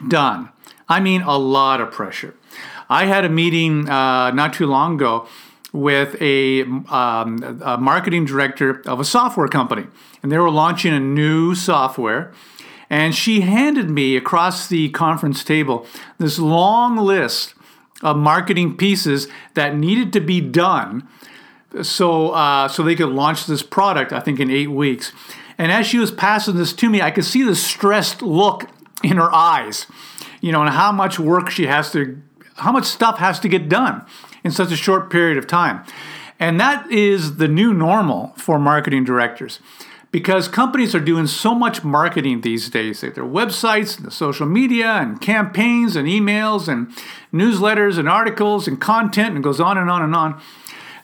done. 0.07 0.49
I 0.89 0.99
mean, 0.99 1.21
a 1.21 1.37
lot 1.37 1.79
of 1.79 1.91
pressure. 1.91 2.33
I 2.89 3.05
had 3.05 3.23
a 3.23 3.29
meeting 3.29 3.87
uh, 3.87 4.31
not 4.31 4.51
too 4.51 4.65
long 4.65 4.95
ago 4.95 5.27
with 5.71 6.19
a, 6.19 6.63
um, 6.63 7.61
a 7.63 7.77
marketing 7.77 8.25
director 8.25 8.81
of 8.87 8.99
a 8.99 9.05
software 9.05 9.47
company, 9.47 9.85
and 10.23 10.31
they 10.31 10.39
were 10.39 10.49
launching 10.49 10.91
a 10.91 10.99
new 10.99 11.53
software. 11.53 12.33
And 12.89 13.13
she 13.13 13.41
handed 13.41 13.91
me 13.91 14.17
across 14.17 14.67
the 14.67 14.89
conference 14.89 15.43
table 15.43 15.85
this 16.17 16.39
long 16.39 16.97
list 16.97 17.52
of 18.03 18.17
marketing 18.17 18.77
pieces 18.77 19.27
that 19.55 19.75
needed 19.75 20.13
to 20.13 20.19
be 20.19 20.41
done 20.41 21.07
so 21.81 22.29
uh, 22.31 22.67
so 22.67 22.83
they 22.83 22.95
could 22.95 23.09
launch 23.09 23.47
this 23.47 23.63
product. 23.63 24.13
I 24.13 24.19
think 24.19 24.39
in 24.39 24.51
eight 24.51 24.69
weeks. 24.69 25.11
And 25.57 25.71
as 25.71 25.87
she 25.87 25.97
was 25.97 26.11
passing 26.11 26.55
this 26.55 26.73
to 26.73 26.89
me, 26.89 27.01
I 27.01 27.11
could 27.11 27.25
see 27.25 27.43
the 27.43 27.55
stressed 27.55 28.21
look 28.21 28.69
in 29.03 29.17
her 29.17 29.33
eyes, 29.33 29.87
you 30.41 30.51
know, 30.51 30.61
and 30.61 30.69
how 30.69 30.91
much 30.91 31.19
work 31.19 31.49
she 31.49 31.67
has 31.67 31.91
to, 31.91 32.21
how 32.55 32.71
much 32.71 32.85
stuff 32.85 33.19
has 33.19 33.39
to 33.41 33.47
get 33.47 33.69
done 33.69 34.03
in 34.43 34.51
such 34.51 34.71
a 34.71 34.75
short 34.75 35.09
period 35.11 35.37
of 35.37 35.45
time. 35.45 35.83
And 36.39 36.59
that 36.59 36.91
is 36.91 37.37
the 37.37 37.47
new 37.47 37.73
normal 37.73 38.33
for 38.35 38.57
marketing 38.57 39.03
directors 39.03 39.59
because 40.13 40.47
companies 40.47 40.93
are 40.93 40.99
doing 40.99 41.25
so 41.25 41.55
much 41.55 41.83
marketing 41.83 42.41
these 42.41 42.69
days. 42.69 43.01
Their 43.01 43.11
websites 43.11 43.97
and 43.97 44.05
the 44.05 44.11
social 44.11 44.45
media 44.45 44.87
and 44.87 45.19
campaigns 45.19 45.95
and 45.95 46.07
emails 46.07 46.67
and 46.67 46.89
newsletters 47.33 47.97
and 47.97 48.07
articles 48.07 48.67
and 48.67 48.79
content 48.79 49.33
and 49.33 49.43
goes 49.43 49.59
on 49.59 49.75
and 49.75 49.89
on 49.89 50.03
and 50.03 50.15
on 50.15 50.39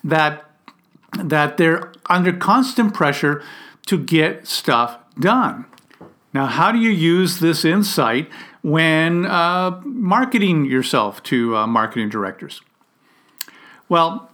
that 0.04 0.46
that 1.24 1.58
they're 1.58 1.92
under 2.08 2.32
constant 2.32 2.94
pressure 2.94 3.44
to 3.88 3.98
get 3.98 4.46
stuff 4.48 5.00
done. 5.20 5.66
Now 6.32 6.46
how 6.46 6.72
do 6.72 6.78
you 6.78 6.92
use 6.92 7.40
this 7.40 7.66
insight 7.66 8.30
when 8.62 9.26
uh, 9.26 9.82
marketing 9.84 10.66
yourself 10.66 11.24
to 11.24 11.58
uh, 11.58 11.66
marketing 11.66 12.10
directors? 12.10 12.62
Well 13.90 14.30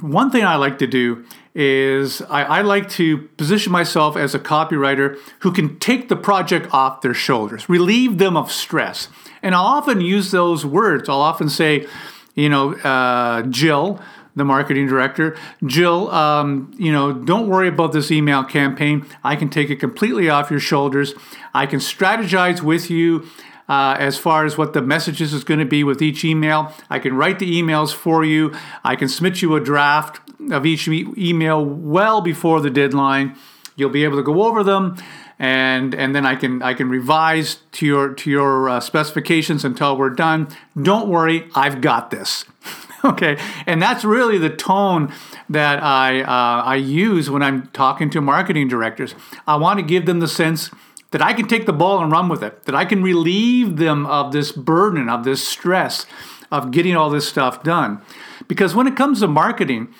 one 0.00 0.30
thing 0.30 0.44
i 0.44 0.56
like 0.56 0.78
to 0.78 0.86
do 0.86 1.24
is 1.58 2.20
I, 2.20 2.42
I, 2.42 2.60
like 2.60 2.90
to 2.90 3.16
position 3.38 3.72
myself 3.72 4.14
as 4.14 4.34
a 4.34 4.38
copywriter 4.38 5.18
who 5.40 5.50
can 5.50 5.78
take 5.78 6.10
the 6.10 6.16
project 6.16 6.68
off 6.70 7.00
their 7.00 7.14
shoulders, 7.14 7.66
relieve 7.66 8.18
them 8.18 8.36
of 8.36 8.52
stress. 8.52 9.08
And 9.42 9.54
I'll 9.54 9.64
often 9.64 10.02
use 10.02 10.32
those 10.32 10.66
words. 10.66 11.08
I'll 11.08 11.22
often 11.22 11.48
say, 11.48 11.86
you 12.34 12.50
know, 12.50 12.74
uh, 12.74 13.40
Jill, 13.44 14.02
the 14.34 14.44
marketing 14.44 14.86
director, 14.86 15.34
Jill, 15.64 16.10
um, 16.10 16.70
you 16.76 16.92
know, 16.92 17.14
don't 17.14 17.48
worry 17.48 17.68
about 17.68 17.92
this 17.92 18.10
email 18.10 18.44
campaign. 18.44 19.06
I 19.24 19.34
can 19.34 19.48
take 19.48 19.70
it 19.70 19.76
completely 19.76 20.28
off 20.28 20.50
your 20.50 20.60
shoulders. 20.60 21.14
I 21.54 21.64
can 21.64 21.80
strategize 21.80 22.60
with 22.60 22.90
you. 22.90 23.26
Uh, 23.68 23.96
as 23.98 24.16
far 24.16 24.44
as 24.44 24.56
what 24.56 24.74
the 24.74 24.80
messages 24.80 25.32
is 25.32 25.42
going 25.42 25.58
to 25.58 25.66
be 25.66 25.82
with 25.82 26.00
each 26.00 26.24
email. 26.24 26.72
I 26.88 27.00
can 27.00 27.16
write 27.16 27.40
the 27.40 27.60
emails 27.60 27.92
for 27.92 28.24
you. 28.24 28.54
I 28.84 28.94
can 28.94 29.08
submit 29.08 29.42
you 29.42 29.56
a 29.56 29.60
draft 29.60 30.20
of 30.52 30.64
each 30.64 30.86
email 30.88 31.64
well 31.64 32.20
before 32.20 32.60
the 32.60 32.70
deadline. 32.70 33.36
You'll 33.74 33.90
be 33.90 34.04
able 34.04 34.16
to 34.16 34.22
go 34.22 34.44
over 34.44 34.62
them, 34.64 34.96
and 35.38 35.94
and 35.94 36.14
then 36.14 36.24
I 36.24 36.34
can 36.36 36.62
I 36.62 36.74
can 36.74 36.88
revise 36.88 37.58
to 37.72 37.86
your 37.86 38.14
to 38.14 38.30
your 38.30 38.68
uh, 38.68 38.80
specifications 38.80 39.64
until 39.64 39.96
we're 39.96 40.10
done. 40.10 40.48
Don't 40.80 41.08
worry, 41.08 41.48
I've 41.54 41.80
got 41.80 42.10
this. 42.10 42.44
okay, 43.04 43.38
and 43.66 43.82
that's 43.82 44.04
really 44.04 44.38
the 44.38 44.48
tone 44.48 45.12
that 45.50 45.82
I 45.82 46.22
uh, 46.22 46.62
I 46.64 46.76
use 46.76 47.28
when 47.28 47.42
I'm 47.42 47.66
talking 47.68 48.08
to 48.10 48.20
marketing 48.20 48.68
directors. 48.68 49.14
I 49.46 49.56
want 49.56 49.78
to 49.78 49.84
give 49.84 50.06
them 50.06 50.20
the 50.20 50.28
sense 50.28 50.70
that 51.10 51.22
I 51.22 51.32
can 51.32 51.46
take 51.46 51.66
the 51.66 51.72
ball 51.72 52.02
and 52.02 52.10
run 52.10 52.28
with 52.28 52.42
it, 52.42 52.64
that 52.64 52.74
I 52.74 52.84
can 52.84 53.02
relieve 53.02 53.76
them 53.76 54.06
of 54.06 54.32
this 54.32 54.52
burden, 54.52 55.08
of 55.08 55.24
this 55.24 55.46
stress, 55.46 56.06
of 56.50 56.70
getting 56.70 56.96
all 56.96 57.10
this 57.10 57.28
stuff 57.28 57.62
done. 57.62 58.00
Because 58.48 58.74
when 58.74 58.86
it 58.86 58.96
comes 58.96 59.20
to 59.20 59.28
marketing, 59.28 59.92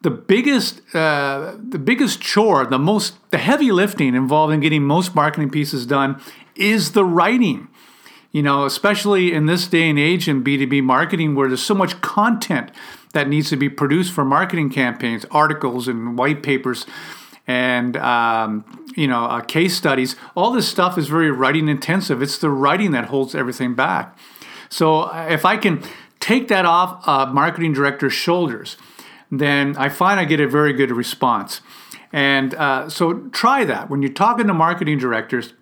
the 0.00 0.10
biggest 0.10 0.82
uh, 0.94 1.54
the 1.58 1.78
biggest 1.78 2.20
chore, 2.20 2.66
the 2.66 2.78
most 2.78 3.14
the 3.30 3.38
heavy 3.38 3.72
lifting 3.72 4.14
involved 4.14 4.52
in 4.52 4.60
getting 4.60 4.82
most 4.82 5.14
marketing 5.14 5.50
pieces 5.50 5.86
done 5.86 6.20
is 6.54 6.92
the 6.92 7.04
writing. 7.04 7.68
You 8.30 8.42
know, 8.42 8.64
especially 8.64 9.32
in 9.32 9.46
this 9.46 9.68
day 9.68 9.88
and 9.88 9.98
age 9.98 10.28
in 10.28 10.42
B2B 10.42 10.82
marketing 10.82 11.36
where 11.36 11.46
there's 11.46 11.62
so 11.62 11.74
much 11.74 12.00
content 12.00 12.72
that 13.12 13.28
needs 13.28 13.48
to 13.50 13.56
be 13.56 13.68
produced 13.68 14.12
for 14.12 14.24
marketing 14.24 14.70
campaigns, 14.70 15.24
articles 15.30 15.86
and 15.86 16.18
white 16.18 16.42
papers 16.42 16.84
and 17.46 17.96
um, 17.98 18.64
you 18.96 19.06
know 19.06 19.24
uh, 19.24 19.40
case 19.40 19.76
studies 19.76 20.16
all 20.34 20.50
this 20.50 20.68
stuff 20.68 20.96
is 20.96 21.08
very 21.08 21.30
writing 21.30 21.68
intensive 21.68 22.22
it's 22.22 22.38
the 22.38 22.50
writing 22.50 22.90
that 22.92 23.06
holds 23.06 23.34
everything 23.34 23.74
back 23.74 24.16
so 24.68 25.02
uh, 25.02 25.26
if 25.30 25.44
i 25.44 25.56
can 25.56 25.82
take 26.20 26.48
that 26.48 26.64
off 26.64 27.06
a 27.06 27.26
marketing 27.32 27.72
director's 27.72 28.12
shoulders 28.12 28.76
then 29.38 29.76
I 29.76 29.88
find 29.88 30.20
I 30.20 30.24
get 30.24 30.40
a 30.40 30.48
very 30.48 30.72
good 30.72 30.90
response. 30.90 31.60
And 32.12 32.54
uh, 32.54 32.88
so 32.88 33.28
try 33.30 33.64
that 33.64 33.90
when 33.90 34.02
you're 34.02 34.12
talking 34.12 34.46
to 34.46 34.54
marketing 34.54 34.98
directors. 34.98 35.54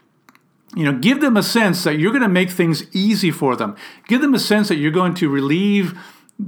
You 0.75 0.85
know, 0.85 0.99
give 0.99 1.21
them 1.21 1.37
a 1.37 1.43
sense 1.43 1.85
that 1.85 1.99
you're 1.99 2.13
going 2.13 2.23
to 2.23 2.29
make 2.29 2.51
things 2.51 2.85
easy 2.95 3.31
for 3.31 3.57
them. 3.57 3.77
Give 4.09 4.23
them 4.23 4.33
a 4.33 4.39
sense 4.39 4.69
that 4.69 4.77
you're 4.77 4.91
going 4.91 5.13
to 5.15 5.29
relieve 5.29 5.99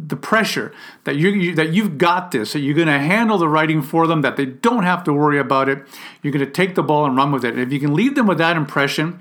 the 0.06 0.16
pressure 0.16 0.72
that 1.04 1.16
you, 1.16 1.30
you, 1.30 1.54
that 1.54 1.72
you've 1.72 1.98
got 1.98 2.30
this 2.30 2.52
that 2.52 2.60
you're 2.60 2.74
going 2.74 2.88
to 2.88 2.98
handle 2.98 3.38
the 3.38 3.48
writing 3.48 3.82
for 3.82 4.06
them 4.06 4.22
that 4.22 4.36
they 4.36 4.46
don't 4.46 4.84
have 4.84 5.04
to 5.04 5.12
worry 5.12 5.38
about 5.38 5.68
it. 5.68 5.78
You're 6.22 6.32
going 6.32 6.44
to 6.44 6.50
take 6.50 6.74
the 6.74 6.82
ball 6.82 7.04
and 7.06 7.16
run 7.16 7.32
with 7.32 7.44
it. 7.44 7.54
And 7.54 7.62
if 7.62 7.72
you 7.72 7.80
can 7.80 7.94
leave 7.94 8.14
them 8.14 8.26
with 8.26 8.38
that 8.38 8.56
impression 8.56 9.20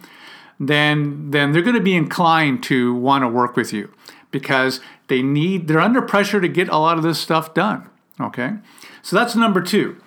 then 0.59 1.31
then 1.31 1.51
they're 1.51 1.63
going 1.63 1.75
to 1.75 1.81
be 1.81 1.95
inclined 1.95 2.61
to 2.63 2.93
want 2.93 3.23
to 3.23 3.27
work 3.27 3.55
with 3.55 3.73
you 3.73 3.91
because 4.29 4.79
they 5.07 5.21
need 5.21 5.67
they're 5.67 5.79
under 5.79 6.01
pressure 6.01 6.39
to 6.39 6.47
get 6.47 6.69
a 6.69 6.77
lot 6.77 6.95
of 6.97 7.03
this 7.03 7.19
stuff 7.19 7.53
done 7.55 7.89
Okay, 8.19 8.53
so 9.01 9.15
that's 9.15 9.35
number 9.35 9.61
two. 9.61 9.97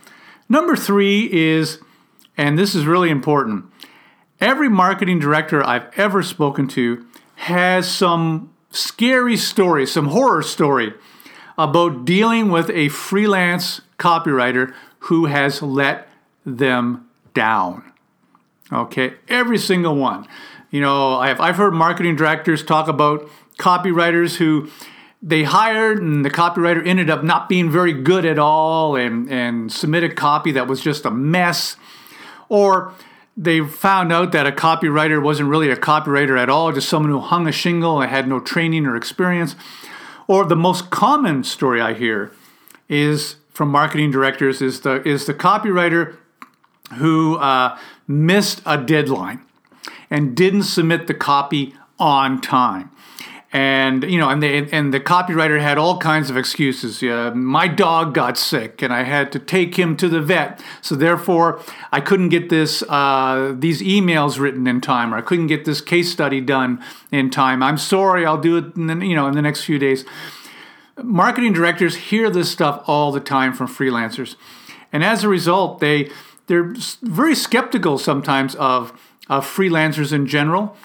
Number 0.48 0.76
three 0.76 1.28
is, 1.32 1.80
and 2.36 2.58
this 2.58 2.74
is 2.74 2.86
really 2.86 3.10
important, 3.10 3.66
every 4.40 4.68
marketing 4.68 5.18
director 5.18 5.64
I've 5.64 5.90
ever 5.98 6.22
spoken 6.22 6.68
to 6.68 7.04
has 7.36 7.90
some 7.90 8.54
scary 8.76 9.36
story, 9.36 9.86
some 9.86 10.08
horror 10.08 10.42
story 10.42 10.94
about 11.58 12.04
dealing 12.04 12.50
with 12.50 12.70
a 12.70 12.88
freelance 12.88 13.80
copywriter 13.98 14.74
who 15.00 15.26
has 15.26 15.62
let 15.62 16.08
them 16.44 17.08
down. 17.34 17.92
Okay, 18.72 19.14
every 19.28 19.58
single 19.58 19.94
one. 19.94 20.26
You 20.70 20.80
know, 20.80 21.14
I've, 21.14 21.40
I've 21.40 21.56
heard 21.56 21.72
marketing 21.72 22.16
directors 22.16 22.64
talk 22.64 22.88
about 22.88 23.28
copywriters 23.58 24.36
who 24.36 24.68
they 25.22 25.44
hired 25.44 26.02
and 26.02 26.24
the 26.24 26.30
copywriter 26.30 26.86
ended 26.86 27.08
up 27.08 27.24
not 27.24 27.48
being 27.48 27.70
very 27.70 27.92
good 27.92 28.26
at 28.26 28.38
all 28.38 28.96
and, 28.96 29.30
and 29.30 29.72
submitted 29.72 30.16
copy 30.16 30.52
that 30.52 30.66
was 30.66 30.80
just 30.80 31.04
a 31.04 31.10
mess. 31.10 31.76
Or 32.48 32.92
they 33.36 33.60
found 33.60 34.12
out 34.12 34.32
that 34.32 34.46
a 34.46 34.52
copywriter 34.52 35.22
wasn't 35.22 35.48
really 35.48 35.70
a 35.70 35.76
copywriter 35.76 36.40
at 36.40 36.48
all, 36.48 36.72
just 36.72 36.88
someone 36.88 37.10
who 37.12 37.20
hung 37.20 37.46
a 37.46 37.52
shingle 37.52 38.00
and 38.00 38.10
had 38.10 38.26
no 38.26 38.40
training 38.40 38.86
or 38.86 38.96
experience. 38.96 39.54
Or 40.26 40.44
the 40.44 40.56
most 40.56 40.90
common 40.90 41.44
story 41.44 41.80
I 41.80 41.92
hear 41.92 42.32
is 42.88 43.36
from 43.50 43.68
marketing 43.68 44.10
directors 44.10 44.62
is 44.62 44.80
the 44.80 45.06
is 45.06 45.26
the 45.26 45.34
copywriter 45.34 46.16
who 46.94 47.36
uh, 47.36 47.78
missed 48.08 48.62
a 48.64 48.78
deadline 48.78 49.44
and 50.10 50.36
didn't 50.36 50.64
submit 50.64 51.06
the 51.06 51.14
copy 51.14 51.74
on 51.98 52.40
time 52.40 52.90
and 53.56 54.04
you 54.04 54.18
know, 54.18 54.28
and 54.28 54.42
the 54.42 54.68
and 54.70 54.92
the 54.92 55.00
copywriter 55.00 55.58
had 55.58 55.78
all 55.78 55.96
kinds 55.96 56.28
of 56.28 56.36
excuses. 56.36 57.00
Yeah, 57.00 57.30
my 57.30 57.68
dog 57.68 58.12
got 58.12 58.36
sick, 58.36 58.82
and 58.82 58.92
I 58.92 59.04
had 59.04 59.32
to 59.32 59.38
take 59.38 59.76
him 59.76 59.96
to 59.96 60.10
the 60.10 60.20
vet, 60.20 60.62
so 60.82 60.94
therefore 60.94 61.62
I 61.90 62.02
couldn't 62.02 62.28
get 62.28 62.50
this 62.50 62.82
uh, 62.82 63.54
these 63.58 63.80
emails 63.80 64.38
written 64.38 64.66
in 64.66 64.82
time, 64.82 65.14
or 65.14 65.16
I 65.16 65.22
couldn't 65.22 65.46
get 65.46 65.64
this 65.64 65.80
case 65.80 66.12
study 66.12 66.42
done 66.42 66.84
in 67.10 67.30
time. 67.30 67.62
I'm 67.62 67.78
sorry, 67.78 68.26
I'll 68.26 68.36
do 68.36 68.58
it. 68.58 68.76
In 68.76 68.88
the, 68.88 69.06
you 69.06 69.14
know, 69.14 69.26
in 69.26 69.34
the 69.34 69.42
next 69.42 69.64
few 69.64 69.78
days. 69.78 70.04
Marketing 71.02 71.54
directors 71.54 71.96
hear 71.96 72.28
this 72.28 72.50
stuff 72.50 72.82
all 72.86 73.10
the 73.10 73.20
time 73.20 73.54
from 73.54 73.68
freelancers, 73.68 74.36
and 74.92 75.02
as 75.02 75.24
a 75.24 75.30
result, 75.30 75.80
they 75.80 76.10
they're 76.46 76.74
very 77.00 77.34
skeptical 77.34 77.96
sometimes 77.96 78.54
of 78.56 78.92
of 79.28 79.46
freelancers 79.46 80.12
in 80.12 80.26
general 80.26 80.76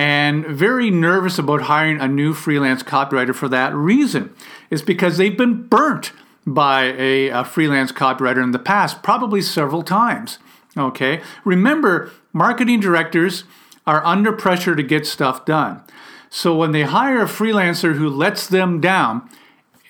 and 0.00 0.46
very 0.46 0.90
nervous 0.90 1.38
about 1.38 1.60
hiring 1.60 2.00
a 2.00 2.08
new 2.08 2.32
freelance 2.32 2.82
copywriter 2.82 3.34
for 3.34 3.50
that 3.50 3.74
reason. 3.74 4.34
Is 4.70 4.80
because 4.80 5.18
they've 5.18 5.36
been 5.36 5.64
burnt 5.64 6.12
by 6.46 6.84
a, 6.96 7.28
a, 7.28 7.44
freelance 7.44 7.92
copywriter 7.92 8.42
in 8.42 8.52
the 8.52 8.58
past, 8.58 9.02
probably 9.02 9.42
several 9.42 9.82
times. 9.82 10.38
Okay, 10.74 11.20
remember, 11.44 12.10
marketing 12.32 12.80
directors 12.80 13.44
are 13.86 14.02
under 14.06 14.32
pressure 14.32 14.74
to 14.74 14.82
get 14.82 15.06
stuff 15.06 15.44
done. 15.44 15.82
So 16.30 16.56
when 16.56 16.72
they 16.72 16.84
hire 16.84 17.20
a 17.20 17.26
freelancer 17.26 17.96
who 17.96 18.08
lets 18.08 18.46
them 18.46 18.80
down, 18.80 19.28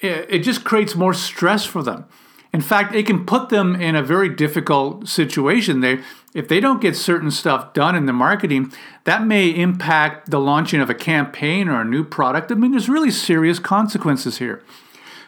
it, 0.00 0.26
it 0.28 0.38
just 0.40 0.64
creates 0.64 0.96
more 0.96 1.14
stress 1.14 1.64
for 1.64 1.84
them. 1.84 2.04
In 2.52 2.60
fact, 2.60 2.94
it 2.94 3.06
can 3.06 3.24
put 3.24 3.48
them 3.48 3.76
in 3.76 3.94
a 3.94 4.02
very 4.02 4.28
difficult 4.28 5.08
situation. 5.08 5.80
They 5.80 6.00
if 6.32 6.46
they 6.46 6.60
don't 6.60 6.80
get 6.80 6.96
certain 6.96 7.30
stuff 7.30 7.72
done 7.72 7.96
in 7.96 8.06
the 8.06 8.12
marketing, 8.12 8.72
that 9.04 9.24
may 9.24 9.48
impact 9.48 10.30
the 10.30 10.38
launching 10.38 10.80
of 10.80 10.88
a 10.88 10.94
campaign 10.94 11.68
or 11.68 11.80
a 11.80 11.84
new 11.84 12.04
product. 12.04 12.52
I 12.52 12.54
mean, 12.54 12.70
there's 12.70 12.88
really 12.88 13.10
serious 13.10 13.58
consequences 13.58 14.38
here. 14.38 14.62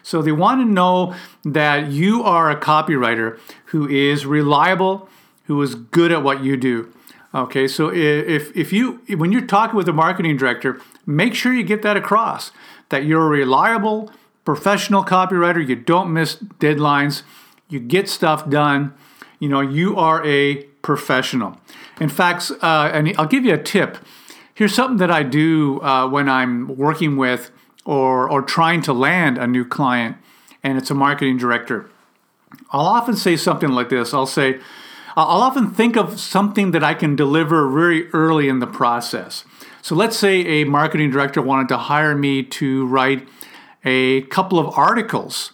So 0.01 0.21
they 0.21 0.31
want 0.31 0.61
to 0.61 0.65
know 0.65 1.15
that 1.43 1.91
you 1.91 2.23
are 2.23 2.49
a 2.49 2.59
copywriter 2.59 3.39
who 3.65 3.87
is 3.87 4.25
reliable, 4.25 5.09
who 5.45 5.61
is 5.61 5.75
good 5.75 6.11
at 6.11 6.23
what 6.23 6.43
you 6.43 6.57
do. 6.57 6.93
Okay, 7.35 7.67
so 7.67 7.89
if 7.91 8.55
if 8.55 8.71
you 8.71 9.01
when 9.17 9.31
you're 9.31 9.47
talking 9.47 9.75
with 9.75 9.89
a 9.89 9.93
marketing 9.93 10.37
director, 10.37 10.79
make 11.05 11.33
sure 11.33 11.53
you 11.53 11.63
get 11.63 11.81
that 11.81 11.97
across 11.97 12.51
that 12.89 13.05
you're 13.05 13.27
reliable, 13.27 14.11
professional 14.45 15.03
copywriter. 15.03 15.65
You 15.67 15.75
don't 15.75 16.13
miss 16.13 16.35
deadlines. 16.59 17.23
You 17.69 17.79
get 17.79 18.09
stuff 18.09 18.49
done. 18.49 18.93
You 19.39 19.49
know 19.49 19.61
you 19.61 19.97
are 19.97 20.25
a 20.25 20.63
professional. 20.81 21.57
In 21.99 22.09
fact, 22.09 22.51
uh, 22.61 22.91
and 22.93 23.13
I'll 23.17 23.27
give 23.27 23.45
you 23.45 23.53
a 23.53 23.61
tip. 23.61 23.97
Here's 24.53 24.73
something 24.73 24.97
that 24.97 25.11
I 25.11 25.23
do 25.23 25.81
uh, 25.81 26.07
when 26.07 26.29
I'm 26.29 26.77
working 26.77 27.17
with 27.17 27.51
or 27.85 28.29
or 28.29 28.41
trying 28.41 28.81
to 28.83 28.93
land 28.93 29.37
a 29.37 29.47
new 29.47 29.65
client, 29.65 30.17
and 30.63 30.77
it's 30.77 30.91
a 30.91 30.95
marketing 30.95 31.37
director. 31.37 31.89
I'll 32.71 32.85
often 32.85 33.15
say 33.15 33.35
something 33.35 33.69
like 33.69 33.89
this. 33.89 34.13
I'll 34.13 34.25
say 34.25 34.59
I'll 35.15 35.41
often 35.41 35.71
think 35.71 35.95
of 35.95 36.19
something 36.19 36.71
that 36.71 36.83
I 36.83 36.93
can 36.93 37.15
deliver 37.15 37.69
very 37.69 38.09
early 38.11 38.47
in 38.49 38.59
the 38.59 38.67
process. 38.67 39.45
So 39.81 39.95
let's 39.95 40.17
say 40.17 40.45
a 40.45 40.63
marketing 40.63 41.11
director 41.11 41.41
wanted 41.41 41.67
to 41.69 41.77
hire 41.77 42.15
me 42.15 42.41
to 42.43 42.87
write 42.87 43.27
a 43.83 44.21
couple 44.23 44.59
of 44.59 44.77
articles 44.77 45.51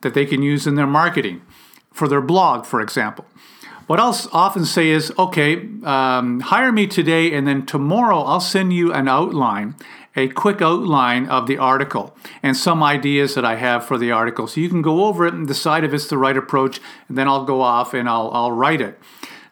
that 0.00 0.14
they 0.14 0.26
can 0.26 0.42
use 0.42 0.66
in 0.66 0.74
their 0.74 0.86
marketing 0.86 1.42
for 1.92 2.08
their 2.08 2.20
blog, 2.20 2.66
for 2.66 2.80
example. 2.80 3.24
What 3.86 4.00
I'll 4.00 4.18
often 4.32 4.64
say 4.64 4.88
is, 4.88 5.12
okay, 5.16 5.68
um, 5.84 6.40
hire 6.40 6.72
me 6.72 6.88
today, 6.88 7.32
and 7.32 7.46
then 7.46 7.64
tomorrow 7.64 8.18
I'll 8.18 8.40
send 8.40 8.72
you 8.72 8.92
an 8.92 9.06
outline, 9.06 9.76
a 10.16 10.26
quick 10.28 10.60
outline 10.60 11.26
of 11.26 11.46
the 11.46 11.58
article, 11.58 12.16
and 12.42 12.56
some 12.56 12.82
ideas 12.82 13.36
that 13.36 13.44
I 13.44 13.54
have 13.54 13.86
for 13.86 13.96
the 13.96 14.10
article. 14.10 14.48
So 14.48 14.60
you 14.60 14.68
can 14.68 14.82
go 14.82 15.04
over 15.04 15.24
it 15.24 15.34
and 15.34 15.46
decide 15.46 15.84
if 15.84 15.94
it's 15.94 16.08
the 16.08 16.18
right 16.18 16.36
approach, 16.36 16.80
and 17.08 17.16
then 17.16 17.28
I'll 17.28 17.44
go 17.44 17.60
off 17.60 17.94
and 17.94 18.08
I'll, 18.08 18.30
I'll 18.32 18.52
write 18.52 18.80
it. 18.80 18.98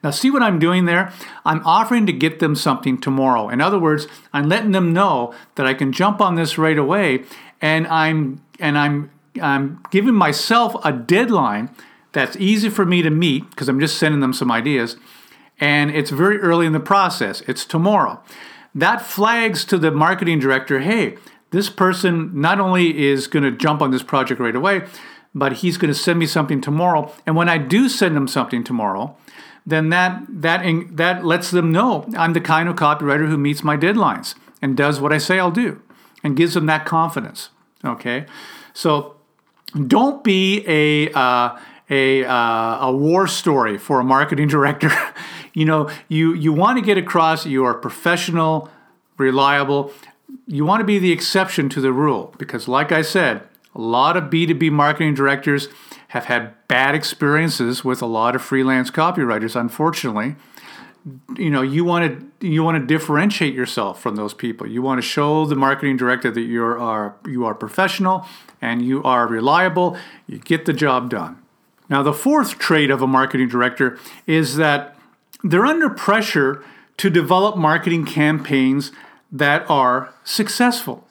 Now, 0.03 0.11
see 0.11 0.29
what 0.29 0.43
I'm 0.43 0.59
doing 0.59 0.85
there? 0.85 1.11
I'm 1.45 1.65
offering 1.65 2.05
to 2.05 2.13
get 2.13 2.39
them 2.39 2.55
something 2.55 2.99
tomorrow. 2.99 3.49
In 3.49 3.59
other 3.59 3.79
words, 3.79 4.07
I'm 4.33 4.47
letting 4.47 4.71
them 4.71 4.93
know 4.93 5.33
that 5.55 5.65
I 5.65 5.73
can 5.73 5.91
jump 5.91 6.21
on 6.21 6.35
this 6.35 6.59
right 6.59 6.77
away, 6.77 7.23
and 7.65 7.87
I'm 7.87 8.41
and 8.59 8.77
I'm 8.77 9.09
I'm 9.41 9.81
giving 9.89 10.13
myself 10.13 10.75
a 10.85 10.93
deadline 10.93 11.71
that's 12.11 12.37
easy 12.37 12.69
for 12.69 12.85
me 12.85 13.01
to 13.01 13.09
meet 13.09 13.49
because 13.49 13.67
I'm 13.67 13.79
just 13.79 13.97
sending 13.97 14.21
them 14.21 14.33
some 14.33 14.51
ideas. 14.51 14.97
And 15.59 15.89
it's 15.89 16.11
very 16.11 16.37
early 16.39 16.67
in 16.67 16.73
the 16.73 16.79
process. 16.79 17.41
It's 17.47 17.65
tomorrow. 17.65 18.21
That 18.75 19.01
flags 19.01 19.65
to 19.65 19.79
the 19.79 19.89
marketing 19.89 20.39
director 20.39 20.79
hey, 20.79 21.17
this 21.49 21.69
person 21.69 22.39
not 22.39 22.59
only 22.59 22.85
is 23.09 23.25
going 23.25 23.43
to 23.43 23.51
jump 23.51 23.81
on 23.81 23.89
this 23.89 24.03
project 24.03 24.39
right 24.39 24.55
away, 24.55 24.83
but 25.33 25.53
he's 25.53 25.77
going 25.77 25.91
to 25.91 25.99
send 25.99 26.19
me 26.19 26.27
something 26.27 26.61
tomorrow. 26.61 27.11
And 27.25 27.35
when 27.35 27.49
I 27.49 27.57
do 27.57 27.89
send 27.89 28.15
him 28.15 28.27
something 28.27 28.63
tomorrow, 28.63 29.17
then 29.65 29.89
that 29.89 30.23
that 30.29 30.61
that 30.97 31.25
lets 31.25 31.49
them 31.49 31.71
know 31.71 32.07
I'm 32.15 32.33
the 32.33 32.41
kind 32.41 32.69
of 32.69 32.75
copywriter 32.75 33.27
who 33.27 33.39
meets 33.39 33.63
my 33.63 33.75
deadlines 33.75 34.35
and 34.61 34.77
does 34.77 35.01
what 35.01 35.11
I 35.11 35.17
say 35.17 35.39
I'll 35.39 35.49
do, 35.65 35.81
and 36.23 36.37
gives 36.37 36.53
them 36.53 36.67
that 36.67 36.85
confidence. 36.85 37.49
Okay, 37.85 38.25
so 38.73 39.15
don't 39.87 40.23
be 40.23 40.63
a 40.67 41.11
uh, 41.13 41.59
a, 41.89 42.25
uh, 42.25 42.87
a 42.87 42.91
war 42.91 43.27
story 43.27 43.77
for 43.77 43.99
a 43.99 44.03
marketing 44.03 44.47
director. 44.55 44.91
you 45.53 45.65
know, 45.65 45.89
you, 46.07 46.33
you 46.33 46.51
want 46.51 46.77
to 46.77 46.83
get 46.83 46.97
across 46.97 47.45
you 47.45 47.63
are 47.63 47.73
professional, 47.73 48.69
reliable. 49.17 49.91
You 50.47 50.65
want 50.65 50.81
to 50.81 50.85
be 50.85 50.99
the 50.99 51.11
exception 51.11 51.69
to 51.69 51.81
the 51.81 51.93
rule 51.93 52.33
because, 52.37 52.67
like 52.67 52.91
I 52.91 53.01
said, 53.01 53.43
a 53.73 53.81
lot 53.81 54.17
of 54.17 54.25
B2B 54.25 54.71
marketing 54.71 55.13
directors 55.13 55.67
have 56.09 56.25
had 56.25 56.55
bad 56.67 56.95
experiences 56.95 57.83
with 57.83 58.01
a 58.01 58.05
lot 58.05 58.35
of 58.35 58.41
freelance 58.41 58.89
copywriters, 58.89 59.59
unfortunately. 59.59 60.35
You 61.37 61.51
know, 61.51 61.61
you 61.61 61.83
want 61.83 62.31
to 62.39 62.47
you 62.47 62.63
want 62.63 62.81
to 62.81 62.85
differentiate 62.85 63.53
yourself 63.53 64.01
from 64.01 64.15
those 64.15 64.33
people. 64.33 64.67
You 64.67 64.81
want 64.81 64.97
to 64.97 65.07
show 65.07 65.45
the 65.45 65.55
marketing 65.55 65.97
director 65.97 66.31
that 66.31 66.41
you 66.41 66.63
are 66.63 67.15
you 67.25 67.45
are 67.45 67.53
professional 67.53 68.25
and 68.61 68.81
you 68.81 69.03
are 69.03 69.27
reliable. 69.27 69.97
You 70.27 70.39
get 70.39 70.65
the 70.65 70.73
job 70.73 71.09
done. 71.09 71.41
Now, 71.89 72.01
the 72.01 72.13
fourth 72.13 72.57
trait 72.57 72.89
of 72.89 73.01
a 73.01 73.07
marketing 73.07 73.47
director 73.47 73.99
is 74.25 74.55
that 74.55 74.95
they're 75.43 75.65
under 75.65 75.89
pressure 75.89 76.63
to 76.97 77.09
develop 77.09 77.57
marketing 77.57 78.05
campaigns 78.05 78.91
that 79.31 79.69
are 79.69 80.13
successful. 80.23 81.07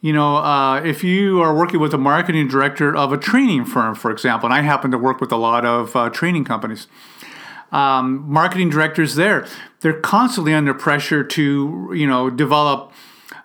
You 0.00 0.14
know, 0.14 0.36
uh, 0.38 0.80
if 0.80 1.04
you 1.04 1.42
are 1.42 1.54
working 1.54 1.78
with 1.78 1.92
a 1.92 1.98
marketing 1.98 2.48
director 2.48 2.96
of 2.96 3.12
a 3.12 3.18
training 3.18 3.66
firm, 3.66 3.94
for 3.94 4.10
example, 4.10 4.46
and 4.46 4.54
I 4.54 4.62
happen 4.62 4.90
to 4.92 4.98
work 4.98 5.20
with 5.20 5.30
a 5.30 5.36
lot 5.36 5.66
of 5.66 5.94
uh, 5.94 6.08
training 6.08 6.44
companies, 6.44 6.86
um, 7.72 8.24
marketing 8.30 8.70
directors 8.70 9.14
there, 9.14 9.46
they're 9.80 10.00
constantly 10.00 10.52
under 10.52 10.74
pressure 10.74 11.24
to, 11.24 11.90
you 11.94 12.06
know, 12.06 12.30
develop 12.30 12.92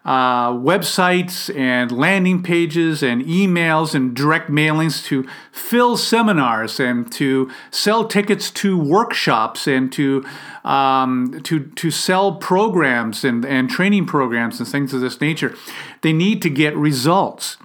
uh, 0.06 0.52
websites 0.52 1.54
and 1.56 1.92
landing 1.92 2.44
pages 2.44 3.02
and 3.02 3.24
emails 3.24 3.96
and 3.96 4.16
direct 4.16 4.52
mailings 4.52 5.04
to 5.04 5.28
fill 5.52 5.98
seminars 5.98 6.80
and 6.80 7.12
to 7.12 7.52
sell 7.72 8.08
tickets 8.08 8.52
to 8.52 8.78
workshops 8.78 9.68
and 9.68 9.92
to 9.92 10.24
um, 10.64 11.42
to 11.44 11.66
to 11.72 11.90
sell 11.90 12.36
programs 12.36 13.24
and, 13.24 13.44
and 13.46 13.68
training 13.68 14.06
programs 14.06 14.60
and 14.60 14.70
things 14.70 14.94
of 14.94 15.02
this 15.02 15.20
nature. 15.20 15.56
They 16.02 16.14
need 16.14 16.42
to 16.44 16.52
get 16.52 16.78
results. 16.78 17.58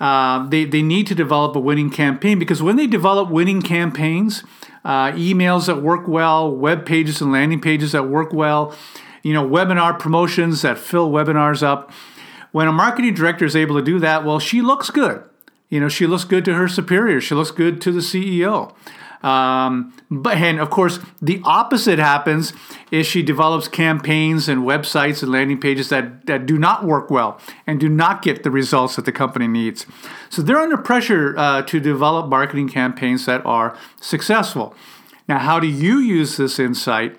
Uh, 0.00 0.48
they, 0.48 0.64
they 0.64 0.80
need 0.80 1.08
to 1.08 1.14
develop 1.14 1.56
a 1.56 1.60
winning 1.60 1.90
campaign 1.90 2.38
because 2.38 2.62
when 2.62 2.76
they 2.76 2.86
develop 2.86 3.30
winning 3.30 3.60
campaigns, 3.60 4.44
uh, 4.84 5.12
emails 5.12 5.66
that 5.66 5.82
work 5.82 6.08
well, 6.08 6.54
web 6.54 6.86
pages 6.86 7.20
and 7.20 7.32
landing 7.32 7.60
pages 7.60 7.92
that 7.92 8.08
work 8.08 8.32
well, 8.32 8.74
you 9.22 9.32
know, 9.32 9.46
webinar 9.46 9.98
promotions 9.98 10.62
that 10.62 10.78
fill 10.78 11.10
webinars 11.10 11.62
up. 11.62 11.90
When 12.52 12.66
a 12.66 12.72
marketing 12.72 13.14
director 13.14 13.44
is 13.44 13.54
able 13.54 13.76
to 13.76 13.82
do 13.82 13.98
that, 13.98 14.24
well, 14.24 14.38
she 14.38 14.62
looks 14.62 14.90
good. 14.90 15.22
You 15.68 15.80
know, 15.80 15.88
she 15.88 16.06
looks 16.06 16.24
good 16.24 16.44
to 16.46 16.54
her 16.54 16.66
superior. 16.66 17.20
She 17.20 17.34
looks 17.34 17.50
good 17.50 17.80
to 17.82 17.92
the 17.92 18.00
CEO. 18.00 18.74
Um, 19.22 19.92
but 20.10 20.36
and 20.36 20.60
of 20.60 20.70
course, 20.70 21.00
the 21.20 21.40
opposite 21.44 21.98
happens 21.98 22.52
is 22.90 23.06
she 23.06 23.22
develops 23.22 23.66
campaigns 23.66 24.48
and 24.48 24.62
websites 24.62 25.22
and 25.22 25.32
landing 25.32 25.60
pages 25.60 25.88
that, 25.88 26.26
that 26.26 26.46
do 26.46 26.58
not 26.58 26.84
work 26.84 27.10
well 27.10 27.40
and 27.66 27.80
do 27.80 27.88
not 27.88 28.22
get 28.22 28.42
the 28.44 28.50
results 28.50 28.96
that 28.96 29.04
the 29.04 29.12
company 29.12 29.48
needs. 29.48 29.86
So 30.30 30.42
they're 30.42 30.58
under 30.58 30.76
pressure 30.76 31.36
uh, 31.36 31.62
to 31.62 31.80
develop 31.80 32.28
marketing 32.28 32.68
campaigns 32.68 33.26
that 33.26 33.44
are 33.44 33.76
successful. 34.00 34.74
Now, 35.28 35.38
how 35.38 35.60
do 35.60 35.66
you 35.66 35.98
use 35.98 36.36
this 36.36 36.58
insight 36.58 37.18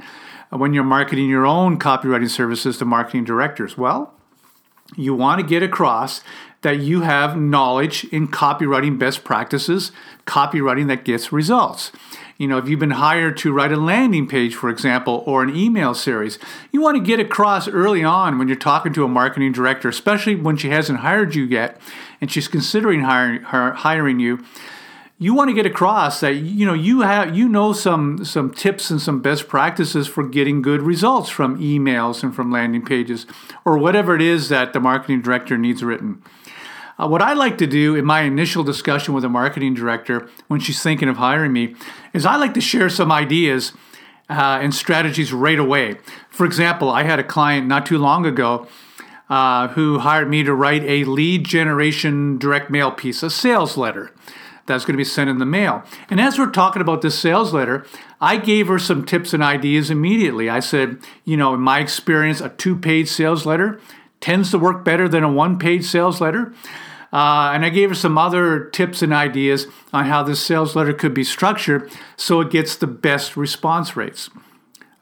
when 0.49 0.73
you're 0.73 0.83
marketing 0.83 1.29
your 1.29 1.45
own 1.45 1.77
copywriting 1.77 2.29
services 2.29 2.77
to 2.77 2.85
marketing 2.85 3.25
directors? 3.25 3.77
Well, 3.77 4.13
you 4.95 5.13
want 5.13 5.39
to 5.41 5.45
get 5.45 5.61
across 5.61 6.21
that 6.61 6.79
you 6.79 7.01
have 7.01 7.37
knowledge 7.37 8.03
in 8.05 8.27
copywriting 8.27 8.99
best 8.99 9.23
practices, 9.23 9.91
copywriting 10.25 10.87
that 10.87 11.05
gets 11.05 11.31
results. 11.31 11.91
You 12.37 12.47
know, 12.47 12.57
if 12.57 12.69
you've 12.69 12.79
been 12.79 12.91
hired 12.91 13.37
to 13.37 13.51
write 13.51 13.71
a 13.71 13.77
landing 13.77 14.27
page, 14.27 14.55
for 14.55 14.69
example, 14.69 15.23
or 15.25 15.43
an 15.43 15.55
email 15.55 15.93
series, 15.93 16.39
you 16.71 16.81
want 16.81 16.97
to 16.97 17.03
get 17.03 17.19
across 17.19 17.67
early 17.67 18.03
on 18.03 18.37
when 18.37 18.47
you're 18.47 18.57
talking 18.57 18.93
to 18.93 19.03
a 19.03 19.09
marketing 19.09 19.51
director, 19.51 19.89
especially 19.89 20.35
when 20.35 20.55
she 20.55 20.69
hasn't 20.69 20.99
hired 20.99 21.35
you 21.35 21.43
yet 21.43 21.79
and 22.21 22.31
she's 22.31 22.47
considering 22.47 23.01
hiring, 23.01 23.41
hiring 23.41 24.19
you 24.19 24.43
you 25.21 25.33
want 25.33 25.49
to 25.49 25.53
get 25.53 25.65
across 25.65 26.21
that 26.21 26.35
you 26.35 26.65
know 26.65 26.73
you 26.73 27.01
have 27.01 27.35
you 27.35 27.49
know 27.49 27.73
some 27.73 28.23
some 28.23 28.49
tips 28.49 28.89
and 28.89 29.01
some 29.01 29.21
best 29.21 29.49
practices 29.49 30.07
for 30.07 30.25
getting 30.25 30.61
good 30.61 30.81
results 30.81 31.29
from 31.29 31.59
emails 31.59 32.23
and 32.23 32.33
from 32.33 32.49
landing 32.49 32.83
pages 32.83 33.25
or 33.65 33.77
whatever 33.77 34.15
it 34.15 34.21
is 34.21 34.47
that 34.47 34.71
the 34.71 34.79
marketing 34.79 35.21
director 35.21 35.57
needs 35.57 35.83
written. 35.83 36.23
Uh, 36.99 37.07
what 37.07 37.21
I 37.21 37.33
like 37.33 37.57
to 37.59 37.67
do 37.67 37.95
in 37.95 38.03
my 38.03 38.21
initial 38.21 38.63
discussion 38.63 39.13
with 39.13 39.23
a 39.23 39.29
marketing 39.29 39.73
director 39.73 40.27
when 40.47 40.59
she's 40.59 40.83
thinking 40.83 41.07
of 41.07 41.15
hiring 41.17 41.53
me 41.53 41.75
is 42.13 42.25
I 42.25 42.35
like 42.35 42.53
to 42.55 42.61
share 42.61 42.89
some 42.89 43.09
ideas 43.11 43.71
uh, 44.29 44.59
and 44.61 44.75
strategies 44.75 45.31
right 45.31 45.57
away. 45.57 45.97
For 46.29 46.45
example, 46.45 46.89
I 46.89 47.03
had 47.03 47.17
a 47.17 47.23
client 47.23 47.67
not 47.67 47.85
too 47.85 47.97
long 47.97 48.25
ago 48.25 48.67
uh, 49.29 49.69
who 49.69 49.99
hired 49.99 50.29
me 50.29 50.43
to 50.43 50.53
write 50.53 50.83
a 50.83 51.05
lead 51.05 51.45
generation 51.45 52.37
direct 52.37 52.69
mail 52.69 52.91
piece, 52.91 53.23
a 53.23 53.29
sales 53.29 53.77
letter 53.77 54.11
that's 54.65 54.83
going 54.83 54.93
to 54.93 54.97
be 54.97 55.05
sent 55.05 55.29
in 55.29 55.37
the 55.37 55.45
mail. 55.45 55.83
And 56.09 56.19
as 56.19 56.37
we're 56.37 56.51
talking 56.51 56.81
about 56.81 57.01
this 57.01 57.17
sales 57.17 57.53
letter, 57.53 57.85
I 58.19 58.37
gave 58.37 58.67
her 58.67 58.77
some 58.77 59.05
tips 59.05 59.33
and 59.33 59.41
ideas 59.41 59.89
immediately. 59.89 60.49
I 60.49 60.59
said, 60.59 60.97
you 61.23 61.37
know, 61.37 61.53
in 61.53 61.61
my 61.61 61.79
experience, 61.79 62.41
a 62.41 62.49
two 62.49 62.75
page 62.75 63.07
sales 63.07 63.45
letter 63.45 63.79
tends 64.19 64.51
to 64.51 64.59
work 64.59 64.83
better 64.83 65.07
than 65.07 65.23
a 65.23 65.31
one 65.31 65.57
page 65.57 65.85
sales 65.85 66.19
letter. 66.19 66.53
Uh, 67.11 67.51
and 67.53 67.65
I 67.65 67.69
gave 67.69 67.89
her 67.89 67.95
some 67.95 68.17
other 68.17 68.65
tips 68.65 69.01
and 69.01 69.13
ideas 69.13 69.67
on 69.91 70.05
how 70.05 70.21
this 70.21 70.39
sales 70.39 70.75
letter 70.75 70.93
could 70.93 71.13
be 71.13 71.23
structured 71.23 71.91
so 72.15 72.39
it 72.41 72.51
gets 72.51 72.75
the 72.75 72.87
best 72.87 73.35
response 73.35 73.95
rates. 73.95 74.29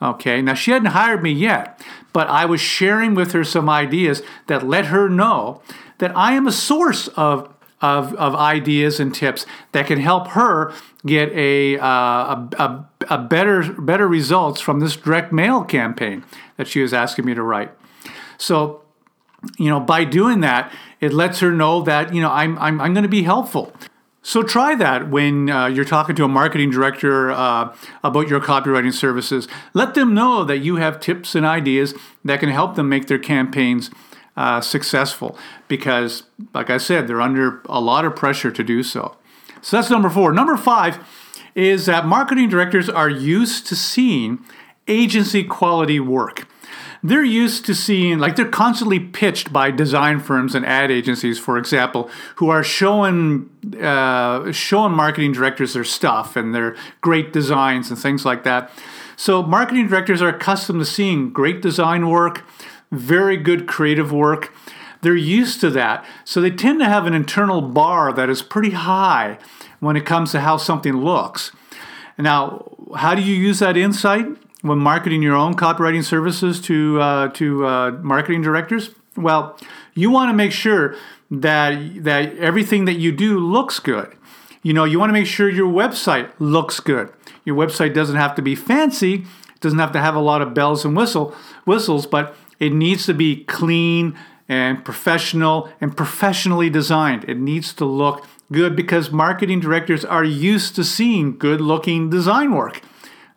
Okay, 0.01 0.41
now 0.41 0.53
she 0.53 0.71
hadn't 0.71 0.91
hired 0.91 1.23
me 1.23 1.31
yet, 1.31 1.81
but 2.13 2.27
I 2.27 2.45
was 2.45 2.61
sharing 2.61 3.15
with 3.15 3.31
her 3.31 3.43
some 3.43 3.67
ideas 3.67 4.21
that 4.45 4.67
let 4.67 4.85
her 4.85 5.09
know 5.09 5.61
that 5.97 6.15
I 6.15 6.33
am 6.33 6.47
a 6.47 6.51
source 6.51 7.07
of 7.09 7.53
of, 7.79 8.15
of 8.15 8.33
ideas 8.33 8.99
and 8.99 9.13
tips 9.13 9.45
that 9.71 9.85
can 9.85 9.99
help 9.99 10.29
her 10.29 10.73
get 11.05 11.31
a, 11.33 11.77
uh, 11.77 11.85
a, 11.87 12.49
a, 12.57 12.89
a, 13.11 13.17
better 13.19 13.71
better 13.73 14.07
results 14.07 14.59
from 14.59 14.79
this 14.79 14.95
direct 14.95 15.31
mail 15.31 15.63
campaign 15.63 16.23
that 16.55 16.67
she 16.67 16.81
was 16.81 16.91
asking 16.91 17.25
me 17.25 17.35
to 17.35 17.43
write. 17.43 17.71
So, 18.39 18.81
you 19.57 19.69
know, 19.69 19.79
by 19.79 20.03
doing 20.03 20.41
that, 20.41 20.71
it 20.99 21.13
lets 21.13 21.39
her 21.39 21.51
know 21.51 21.81
that 21.83 22.13
you 22.13 22.21
know 22.21 22.31
I'm 22.31 22.57
I'm, 22.59 22.81
I'm 22.81 22.93
going 22.93 23.03
to 23.03 23.09
be 23.09 23.23
helpful. 23.23 23.73
So 24.27 24.43
try 24.43 24.75
that 24.75 25.09
when 25.09 25.49
uh, 25.49 25.67
you're 25.67 25.85
talking 25.85 26.13
to 26.17 26.25
a 26.25 26.27
marketing 26.27 26.69
director 26.69 27.31
uh, 27.31 27.73
about 28.03 28.27
your 28.27 28.41
copywriting 28.41 28.91
services. 28.91 29.47
Let 29.73 29.93
them 29.93 30.13
know 30.13 30.43
that 30.43 30.57
you 30.57 30.75
have 30.75 30.99
tips 30.99 31.33
and 31.33 31.45
ideas 31.45 31.93
that 32.25 32.41
can 32.41 32.49
help 32.49 32.75
them 32.75 32.89
make 32.89 33.07
their 33.07 33.19
campaigns 33.19 33.89
uh, 34.35 34.59
successful 34.59 35.37
because, 35.69 36.23
like 36.53 36.69
I 36.69 36.77
said, 36.77 37.07
they're 37.07 37.21
under 37.21 37.61
a 37.67 37.79
lot 37.79 38.03
of 38.03 38.17
pressure 38.17 38.51
to 38.51 38.63
do 38.65 38.83
so. 38.83 39.15
So 39.61 39.77
that's 39.77 39.89
number 39.89 40.09
four. 40.09 40.33
Number 40.33 40.57
five 40.57 40.99
is 41.55 41.85
that 41.85 42.05
marketing 42.05 42.49
directors 42.49 42.89
are 42.89 43.09
used 43.09 43.65
to 43.67 43.75
seeing 43.75 44.39
agency 44.87 45.43
quality 45.43 45.99
work 45.99 46.47
they're 47.03 47.23
used 47.23 47.65
to 47.65 47.75
seeing 47.75 48.19
like 48.19 48.35
they're 48.35 48.47
constantly 48.47 48.99
pitched 48.99 49.53
by 49.53 49.71
design 49.71 50.19
firms 50.19 50.55
and 50.55 50.65
ad 50.65 50.91
agencies 50.91 51.37
for 51.39 51.57
example 51.57 52.09
who 52.35 52.49
are 52.49 52.63
showing 52.63 53.49
uh, 53.81 54.51
showing 54.51 54.93
marketing 54.93 55.31
directors 55.31 55.73
their 55.73 55.83
stuff 55.83 56.35
and 56.35 56.55
their 56.55 56.75
great 57.01 57.33
designs 57.33 57.89
and 57.89 57.99
things 57.99 58.25
like 58.25 58.43
that. 58.43 58.71
So 59.15 59.41
marketing 59.41 59.87
directors 59.87 60.21
are 60.21 60.29
accustomed 60.29 60.79
to 60.79 60.85
seeing 60.85 61.31
great 61.31 61.61
design 61.61 62.09
work 62.09 62.43
very 62.91 63.37
good 63.37 63.67
creative 63.67 64.11
work. 64.11 64.53
They're 65.01 65.15
used 65.15 65.61
to 65.61 65.69
that. 65.71 66.05
So 66.25 66.41
they 66.41 66.51
tend 66.51 66.79
to 66.79 66.85
have 66.85 67.05
an 67.05 67.13
internal 67.13 67.61
bar 67.61 68.11
that 68.13 68.29
is 68.29 68.41
pretty 68.41 68.71
high 68.71 69.37
when 69.79 69.95
it 69.95 70.05
comes 70.05 70.31
to 70.31 70.41
how 70.41 70.57
something 70.57 70.97
looks. 70.97 71.51
Now 72.17 72.71
how 72.95 73.13
do 73.13 73.21
you 73.21 73.35
use 73.35 73.59
that 73.59 73.77
insight 73.77 74.25
when 74.67 74.79
marketing 74.79 75.21
your 75.21 75.35
own 75.35 75.55
copywriting 75.55 76.03
services 76.03 76.61
to 76.61 76.99
uh, 77.01 77.27
to 77.29 77.65
uh, 77.65 77.91
marketing 78.01 78.41
directors? 78.41 78.91
Well, 79.15 79.57
you 79.93 80.11
want 80.11 80.29
to 80.29 80.33
make 80.33 80.51
sure 80.51 80.95
that 81.31 82.03
that 82.03 82.37
everything 82.37 82.85
that 82.85 82.95
you 82.95 83.11
do 83.11 83.39
looks 83.39 83.79
good. 83.79 84.15
You 84.63 84.73
know, 84.73 84.83
you 84.83 84.99
want 84.99 85.09
to 85.09 85.13
make 85.13 85.27
sure 85.27 85.49
your 85.49 85.71
website 85.71 86.31
looks 86.39 86.79
good. 86.79 87.11
Your 87.45 87.55
website 87.55 87.93
doesn't 87.93 88.17
have 88.17 88.35
to 88.35 88.41
be 88.41 88.55
fancy, 88.55 89.25
doesn't 89.61 89.79
have 89.79 89.91
to 89.93 89.99
have 89.99 90.15
a 90.15 90.19
lot 90.19 90.41
of 90.41 90.53
bells 90.53 90.83
and 90.85 90.95
whistle 90.95 91.33
whistles, 91.65 92.05
but 92.05 92.35
it 92.59 92.73
needs 92.73 93.05
to 93.05 93.13
be 93.13 93.43
clean 93.45 94.17
and 94.49 94.83
professional 94.83 95.69
and 95.81 95.95
professionally 95.95 96.69
designed. 96.69 97.25
It 97.25 97.37
needs 97.37 97.73
to 97.73 97.85
look 97.85 98.25
good 98.51 98.75
because 98.75 99.11
marketing 99.11 99.59
directors 99.59 100.05
are 100.05 100.23
used 100.23 100.75
to 100.75 100.83
seeing 100.83 101.37
good 101.37 101.59
looking 101.59 102.09
design 102.09 102.53
work 102.53 102.81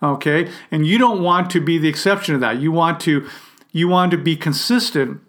okay? 0.03 0.51
And 0.71 0.87
you 0.87 0.99
don't 0.99 1.23
want 1.23 1.51
to 1.51 1.61
be 1.61 1.79
the 1.79 1.89
exception 1.89 2.35
to 2.35 2.41
that. 2.41 2.61
You 2.61 2.73
want 2.73 3.01
to 3.01 3.29
you 3.73 3.87
want 3.87 4.11
to 4.11 4.19
be 4.19 4.37
consistent 4.37 5.21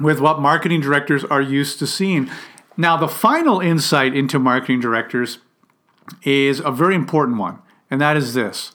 with 0.00 0.20
what 0.20 0.40
marketing 0.40 0.80
directors 0.80 1.24
are 1.24 1.40
used 1.40 1.78
to 1.78 1.86
seeing. 1.86 2.28
Now 2.76 2.96
the 2.96 3.08
final 3.08 3.60
insight 3.60 4.14
into 4.14 4.38
marketing 4.38 4.80
directors 4.80 5.38
is 6.22 6.60
a 6.60 6.70
very 6.70 6.94
important 6.94 7.38
one 7.38 7.58
and 7.90 8.00
that 8.00 8.16
is 8.16 8.34
this. 8.34 8.72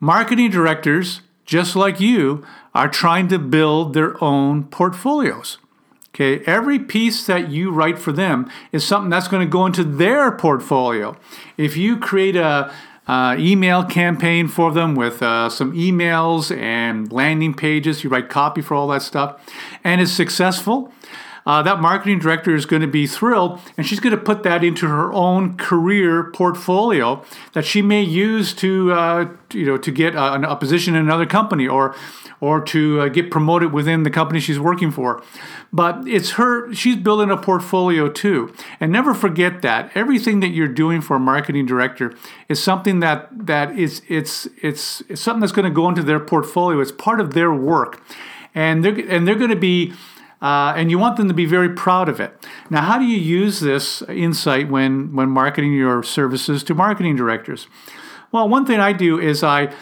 Marketing 0.00 0.50
directors 0.50 1.22
just 1.44 1.76
like 1.76 2.00
you 2.00 2.44
are 2.74 2.88
trying 2.88 3.28
to 3.28 3.38
build 3.38 3.94
their 3.94 4.22
own 4.22 4.64
portfolios 4.64 5.58
Okay, 6.20 6.42
every 6.46 6.80
piece 6.80 7.26
that 7.26 7.48
you 7.48 7.70
write 7.70 7.96
for 7.96 8.10
them 8.10 8.50
is 8.72 8.84
something 8.84 9.08
that's 9.08 9.28
going 9.28 9.46
to 9.46 9.50
go 9.50 9.66
into 9.66 9.84
their 9.84 10.32
portfolio. 10.32 11.16
If 11.56 11.76
you 11.76 11.96
create 11.96 12.34
a, 12.34 12.74
uh, 13.08 13.34
email 13.38 13.82
campaign 13.82 14.46
for 14.46 14.70
them 14.70 14.94
with 14.94 15.22
uh, 15.22 15.48
some 15.48 15.72
emails 15.72 16.56
and 16.56 17.10
landing 17.10 17.54
pages. 17.54 18.04
You 18.04 18.10
write 18.10 18.28
copy 18.28 18.60
for 18.60 18.74
all 18.74 18.88
that 18.88 19.02
stuff, 19.02 19.40
and 19.82 20.00
it's 20.00 20.12
successful. 20.12 20.92
Uh, 21.46 21.62
that 21.62 21.80
marketing 21.80 22.18
director 22.18 22.54
is 22.54 22.66
going 22.66 22.82
to 22.82 22.88
be 22.88 23.06
thrilled, 23.06 23.58
and 23.78 23.86
she's 23.86 24.00
going 24.00 24.14
to 24.14 24.20
put 24.20 24.42
that 24.42 24.62
into 24.62 24.86
her 24.86 25.10
own 25.14 25.56
career 25.56 26.30
portfolio 26.32 27.24
that 27.54 27.64
she 27.64 27.80
may 27.80 28.02
use 28.02 28.52
to, 28.52 28.92
uh, 28.92 29.26
you 29.54 29.64
know, 29.64 29.78
to 29.78 29.90
get 29.90 30.14
a, 30.14 30.50
a 30.50 30.56
position 30.56 30.94
in 30.94 31.00
another 31.00 31.24
company 31.24 31.66
or 31.66 31.96
or 32.40 32.60
to 32.60 33.00
uh, 33.00 33.08
get 33.08 33.30
promoted 33.30 33.72
within 33.72 34.02
the 34.02 34.10
company 34.10 34.40
she's 34.40 34.60
working 34.60 34.90
for. 34.90 35.22
But 35.72 36.06
it's 36.06 36.32
her, 36.32 36.72
she's 36.72 36.96
building 36.96 37.30
a 37.30 37.36
portfolio 37.36 38.08
too. 38.08 38.54
And 38.80 38.92
never 38.92 39.14
forget 39.14 39.62
that 39.62 39.90
everything 39.94 40.40
that 40.40 40.48
you're 40.48 40.68
doing 40.68 41.00
for 41.00 41.16
a 41.16 41.20
marketing 41.20 41.66
director 41.66 42.14
is 42.48 42.62
something 42.62 43.00
that, 43.00 43.28
that 43.46 43.78
is, 43.78 44.02
it's, 44.08 44.48
it's, 44.62 45.02
it's 45.08 45.20
something 45.20 45.40
that's 45.40 45.52
going 45.52 45.68
to 45.68 45.74
go 45.74 45.88
into 45.88 46.02
their 46.02 46.20
portfolio. 46.20 46.80
It's 46.80 46.92
part 46.92 47.20
of 47.20 47.34
their 47.34 47.52
work. 47.52 48.02
And 48.54 48.84
they're, 48.84 48.98
and 49.08 49.26
they're 49.26 49.34
going 49.34 49.50
to 49.50 49.56
be, 49.56 49.92
uh, 50.40 50.72
and 50.76 50.90
you 50.90 50.98
want 50.98 51.16
them 51.16 51.28
to 51.28 51.34
be 51.34 51.46
very 51.46 51.68
proud 51.68 52.08
of 52.08 52.20
it. 52.20 52.32
Now, 52.70 52.82
how 52.82 52.98
do 52.98 53.04
you 53.04 53.18
use 53.18 53.60
this 53.60 54.02
insight 54.02 54.70
when, 54.70 55.14
when 55.14 55.28
marketing 55.28 55.74
your 55.74 56.02
services 56.02 56.62
to 56.64 56.74
marketing 56.74 57.16
directors? 57.16 57.66
Well, 58.30 58.48
one 58.48 58.64
thing 58.64 58.78
I 58.78 58.92
do 58.92 59.18
is 59.18 59.42
I, 59.42 59.74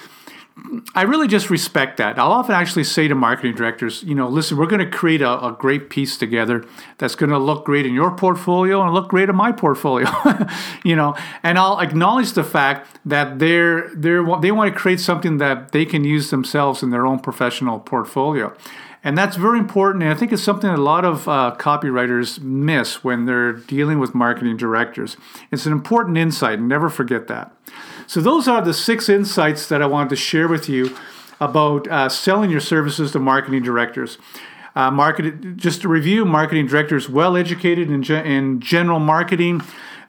I 0.95 1.03
really 1.03 1.29
just 1.29 1.51
respect 1.51 1.99
that. 1.99 2.19
I'll 2.19 2.33
often 2.33 2.55
actually 2.55 2.85
say 2.85 3.09
to 3.09 3.15
marketing 3.15 3.55
directors, 3.55 4.03
you 4.03 4.15
know, 4.15 4.27
listen, 4.27 4.57
we're 4.57 4.67
going 4.67 4.85
to 4.85 4.91
create 4.91 5.21
a, 5.21 5.45
a 5.45 5.53
great 5.53 5.91
piece 5.91 6.17
together 6.17 6.65
that's 6.97 7.15
going 7.15 7.29
to 7.29 7.39
look 7.39 7.67
great 7.67 7.85
in 7.85 7.93
your 7.93 8.17
portfolio 8.17 8.83
and 8.83 8.95
look 8.95 9.09
great 9.09 9.29
in 9.29 9.37
my 9.37 9.53
portfolio, 9.53 10.09
you 10.85 10.97
know, 10.97 11.15
and 11.43 11.59
I'll 11.59 11.79
acknowledge 11.79 12.33
the 12.33 12.43
fact 12.43 12.99
that 13.05 13.39
they're, 13.39 13.91
they're, 13.95 14.25
they 14.41 14.51
want 14.51 14.73
to 14.73 14.79
create 14.79 14.99
something 14.99 15.37
that 15.39 15.73
they 15.73 15.85
can 15.85 16.05
use 16.05 16.31
themselves 16.31 16.83
in 16.83 16.89
their 16.89 17.07
own 17.07 17.21
professional 17.21 17.79
portfolio. 17.79 18.57
And 19.05 19.17
that's 19.17 19.37
very 19.37 19.59
important. 19.59 20.03
And 20.03 20.13
I 20.13 20.17
think 20.17 20.33
it's 20.33 20.43
something 20.43 20.71
a 20.71 20.77
lot 20.79 21.05
of 21.05 21.29
uh, 21.29 21.55
copywriters 21.59 22.41
miss 22.41 23.05
when 23.05 23.27
they're 23.27 23.53
dealing 23.53 23.99
with 23.99 24.15
marketing 24.15 24.57
directors. 24.57 25.17
It's 25.53 25.67
an 25.67 25.73
important 25.73 26.17
insight, 26.17 26.59
and 26.59 26.69
never 26.69 26.89
forget 26.89 27.29
that. 27.29 27.55
So, 28.07 28.21
those 28.21 28.47
are 28.49 28.63
the 28.63 28.75
six 28.75 29.09
insights 29.09 29.69
that 29.69 29.83
I 29.83 29.87
wanted 29.87 30.11
to 30.11 30.17
share 30.17 30.49
with 30.49 30.69
you 30.69 30.97
about 31.41 31.89
uh, 31.89 32.09
selling 32.09 32.51
your 32.51 32.61
services 32.61 33.13
to 33.13 33.19
marketing 33.19 33.63
directors. 33.63 34.19
Uh, 34.75 34.91
market, 34.91 35.57
just 35.57 35.83
to 35.83 35.89
review, 35.89 36.25
marketing 36.25 36.67
directors 36.67 37.09
well 37.09 37.37
educated 37.37 37.91
in, 37.91 38.03
ge- 38.03 38.11
in 38.11 38.61
general 38.61 38.99
marketing. 38.99 39.63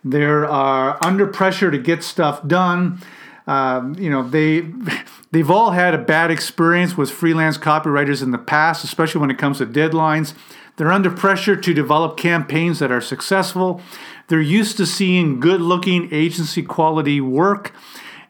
They 0.04 0.24
are 0.24 1.04
under 1.04 1.26
pressure 1.26 1.72
to 1.72 1.78
get 1.78 2.04
stuff 2.04 2.46
done. 2.46 3.00
Um, 3.48 3.96
you 3.98 4.10
know, 4.10 4.28
they 4.28 4.62
they've 5.32 5.50
all 5.50 5.72
had 5.72 5.94
a 5.94 5.98
bad 5.98 6.32
experience 6.32 6.98
with 6.98 7.10
freelance 7.10 7.58
copywriters 7.58 8.22
in 8.22 8.32
the 8.32 8.38
past, 8.38 8.84
especially 8.84 9.22
when 9.22 9.32
it 9.32 9.38
comes 9.38 9.60
to 9.60 9.66
deadlines. 9.66 10.34
They're 10.78 10.92
under 10.92 11.12
pressure 11.12 11.56
to 11.56 11.74
develop 11.74 12.18
campaigns 12.18 12.80
that 12.80 12.92
are 12.92 13.02
successful. 13.02 13.82
They're 14.28 14.40
used 14.40 14.78
to 14.78 14.86
seeing 14.86 15.40
good-looking 15.40 16.10
agency 16.12 16.64
quality 16.64 17.20
work, 17.20 17.74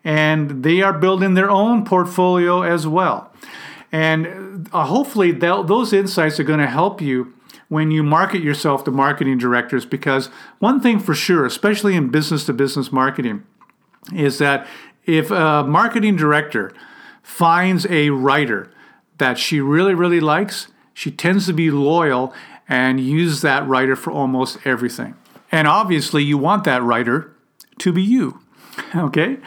and 0.03 0.63
they 0.63 0.81
are 0.81 0.93
building 0.93 1.33
their 1.33 1.49
own 1.49 1.85
portfolio 1.85 2.61
as 2.61 2.87
well. 2.87 3.31
And 3.91 4.69
uh, 4.73 4.85
hopefully, 4.85 5.31
those 5.31 5.93
insights 5.93 6.39
are 6.39 6.43
going 6.43 6.59
to 6.59 6.67
help 6.67 7.01
you 7.01 7.33
when 7.69 7.91
you 7.91 8.01
market 8.01 8.41
yourself 8.41 8.83
to 8.85 8.91
marketing 8.91 9.37
directors 9.37 9.85
because 9.85 10.27
one 10.59 10.79
thing 10.79 10.99
for 10.99 11.13
sure, 11.13 11.45
especially 11.45 11.95
in 11.95 12.09
business 12.09 12.45
to 12.45 12.53
business 12.53 12.91
marketing, 12.91 13.43
is 14.15 14.37
that 14.37 14.65
if 15.05 15.31
a 15.31 15.65
marketing 15.67 16.15
director 16.15 16.71
finds 17.21 17.85
a 17.87 18.09
writer 18.09 18.71
that 19.17 19.37
she 19.37 19.59
really, 19.59 19.93
really 19.93 20.21
likes, 20.21 20.67
she 20.97 21.11
tends 21.11 21.45
to 21.45 21.53
be 21.53 21.69
loyal 21.69 22.33
and 22.67 22.99
use 22.99 23.41
that 23.41 23.67
writer 23.67 23.95
for 23.95 24.09
almost 24.09 24.57
everything. 24.65 25.13
And 25.51 25.67
obviously, 25.67 26.23
you 26.23 26.39
want 26.39 26.63
that 26.63 26.81
writer 26.81 27.35
to 27.79 27.93
be 27.93 28.01
you. 28.01 28.39
Okay? 28.95 29.37